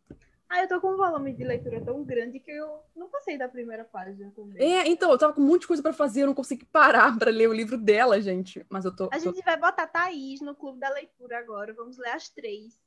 Ah, 0.51 0.63
eu 0.63 0.69
tô 0.69 0.81
com 0.81 0.93
um 0.93 0.97
volume 0.97 1.35
de 1.35 1.45
leitura 1.45 1.81
tão 1.85 2.03
grande 2.05 2.41
que 2.41 2.51
eu 2.51 2.81
não 2.97 3.09
passei 3.11 3.37
da 3.37 3.49
primeira 3.49 3.85
página 3.85 4.33
também. 4.35 4.57
É, 4.63 4.89
então, 4.89 5.11
eu 5.11 5.19
tava 5.19 5.33
com 5.35 5.43
um 5.43 5.47
monte 5.47 5.63
de 5.63 5.67
coisa 5.67 5.83
pra 5.83 5.93
fazer, 5.93 6.23
eu 6.23 6.27
não 6.27 6.35
consegui 6.35 6.65
parar 6.65 7.17
pra 7.19 7.31
ler 7.31 7.49
o 7.49 7.53
livro 7.53 7.77
dela, 7.77 8.19
gente. 8.21 8.65
Mas 8.71 8.85
eu 8.87 8.95
tô. 8.97 9.05
A 9.07 9.09
tô- 9.11 9.19
gente 9.21 9.43
vai 9.45 9.57
botar 9.59 9.87
Thaís 9.87 10.41
no 10.41 10.55
clube 10.55 10.81
da 10.81 10.89
leitura 10.91 11.39
agora. 11.39 11.75
Vamos 11.75 11.99
ler 11.99 12.11
as 12.11 12.29
três. 12.31 12.79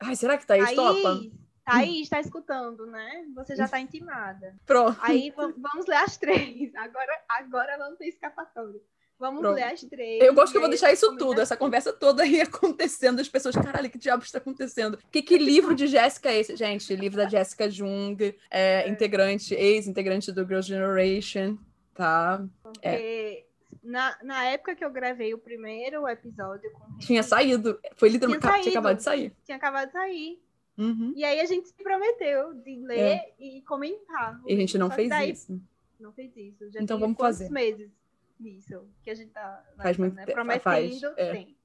Ai, 0.00 0.16
será 0.16 0.38
que 0.38 0.46
Thaís 0.46 0.74
topa? 0.74 1.20
Thaís, 1.62 2.08
tá 2.08 2.18
escutando, 2.18 2.86
né? 2.86 3.26
Você 3.34 3.54
já 3.54 3.68
tá 3.68 3.78
intimada. 3.78 4.56
Pronto. 4.64 4.98
Aí 5.02 5.30
va- 5.30 5.52
vamos 5.56 5.86
ler 5.86 5.96
as 5.98 6.16
três. 6.16 6.74
Agora, 6.74 7.12
agora 7.28 7.76
não 7.76 7.96
tem 7.96 8.08
escapatória. 8.08 8.80
Vamos 9.20 9.42
Pronto. 9.42 9.54
ler 9.56 9.64
as 9.64 9.82
três. 9.82 10.22
Eu 10.22 10.32
gosto 10.34 10.50
que 10.50 10.56
eu 10.56 10.62
vou 10.62 10.68
aí 10.68 10.70
deixar 10.70 10.90
isso 10.90 11.14
tudo, 11.18 11.42
essa 11.42 11.54
conversa 11.54 11.92
toda 11.92 12.22
aí 12.22 12.40
acontecendo, 12.40 13.20
as 13.20 13.28
pessoas, 13.28 13.54
caralho, 13.54 13.90
que 13.90 13.98
diabos 13.98 14.24
está 14.24 14.38
acontecendo? 14.38 14.98
Que, 15.12 15.20
que 15.20 15.36
livro 15.36 15.74
de 15.74 15.86
Jéssica 15.86 16.30
é 16.30 16.38
esse? 16.40 16.56
Gente, 16.56 16.96
livro 16.96 17.18
da 17.18 17.28
Jéssica 17.28 17.70
Jung, 17.70 18.34
é, 18.50 18.88
integrante, 18.88 19.54
ex-integrante 19.54 20.32
do 20.32 20.42
Girls' 20.46 20.66
Generation, 20.66 21.58
tá? 21.94 22.42
Porque 22.62 23.44
na, 23.84 24.16
na 24.22 24.44
época 24.46 24.74
que 24.74 24.82
eu 24.82 24.90
gravei 24.90 25.34
o 25.34 25.38
primeiro 25.38 26.08
episódio 26.08 26.70
com 26.72 26.96
Tinha 26.96 27.22
saído. 27.22 27.78
Foi 27.96 28.08
literalmente. 28.08 28.40
Tinha 28.42 28.62
Tinha, 28.62 28.72
acabado 28.72 28.96
de 28.96 29.02
sair. 29.02 29.32
tinha 29.44 29.56
acabado 29.58 29.86
de 29.88 29.92
sair. 29.92 30.42
Uhum. 30.78 31.12
E 31.14 31.24
aí 31.26 31.40
a 31.40 31.44
gente 31.44 31.68
se 31.68 31.74
prometeu 31.74 32.54
de 32.54 32.74
ler 32.86 33.20
e 33.38 33.60
comentar. 33.68 34.40
E 34.46 34.54
a 34.54 34.56
gente 34.56 34.78
não 34.78 34.90
fez 34.90 35.10
daí 35.10 35.32
isso. 35.32 35.60
Não 35.98 36.10
fez 36.10 36.34
isso. 36.34 36.70
Já 36.70 36.80
Então 36.80 36.98
vamos 36.98 37.18
fazer. 37.18 37.50
meses 37.50 37.99
nisso 38.40 38.88
que 39.02 39.10
a 39.10 39.14
gente 39.14 39.30
tá 39.30 39.64
Faz 39.76 39.96
muito 39.96 40.14
né? 40.14 40.24
tempo, 40.24 40.34
prometendo, 40.34 40.62
faz, 40.62 41.02
é. 41.16 41.32
tem. 41.32 41.56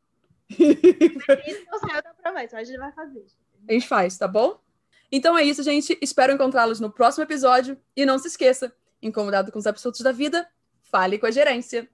Isso 0.49 1.65
não 1.71 1.79
saiu 1.79 2.03
da 2.03 2.13
promessa, 2.13 2.55
mas 2.55 2.67
a 2.67 2.71
gente 2.71 2.79
vai 2.79 2.91
fazer. 2.91 3.25
A 3.67 3.73
gente 3.73 3.87
faz, 3.87 4.17
tá 4.17 4.27
bom? 4.27 4.59
Então 5.11 5.37
é 5.37 5.43
isso, 5.43 5.63
gente. 5.63 5.97
Espero 6.01 6.33
encontrá-los 6.33 6.79
no 6.79 6.91
próximo 6.91 7.23
episódio. 7.23 7.79
E 7.95 8.05
não 8.05 8.19
se 8.19 8.27
esqueça, 8.27 8.75
incomodado 9.01 9.51
com 9.51 9.57
os 9.57 9.65
absurdos 9.65 10.01
da 10.01 10.11
vida, 10.11 10.47
fale 10.81 11.17
com 11.17 11.25
a 11.25 11.31
gerência. 11.31 11.89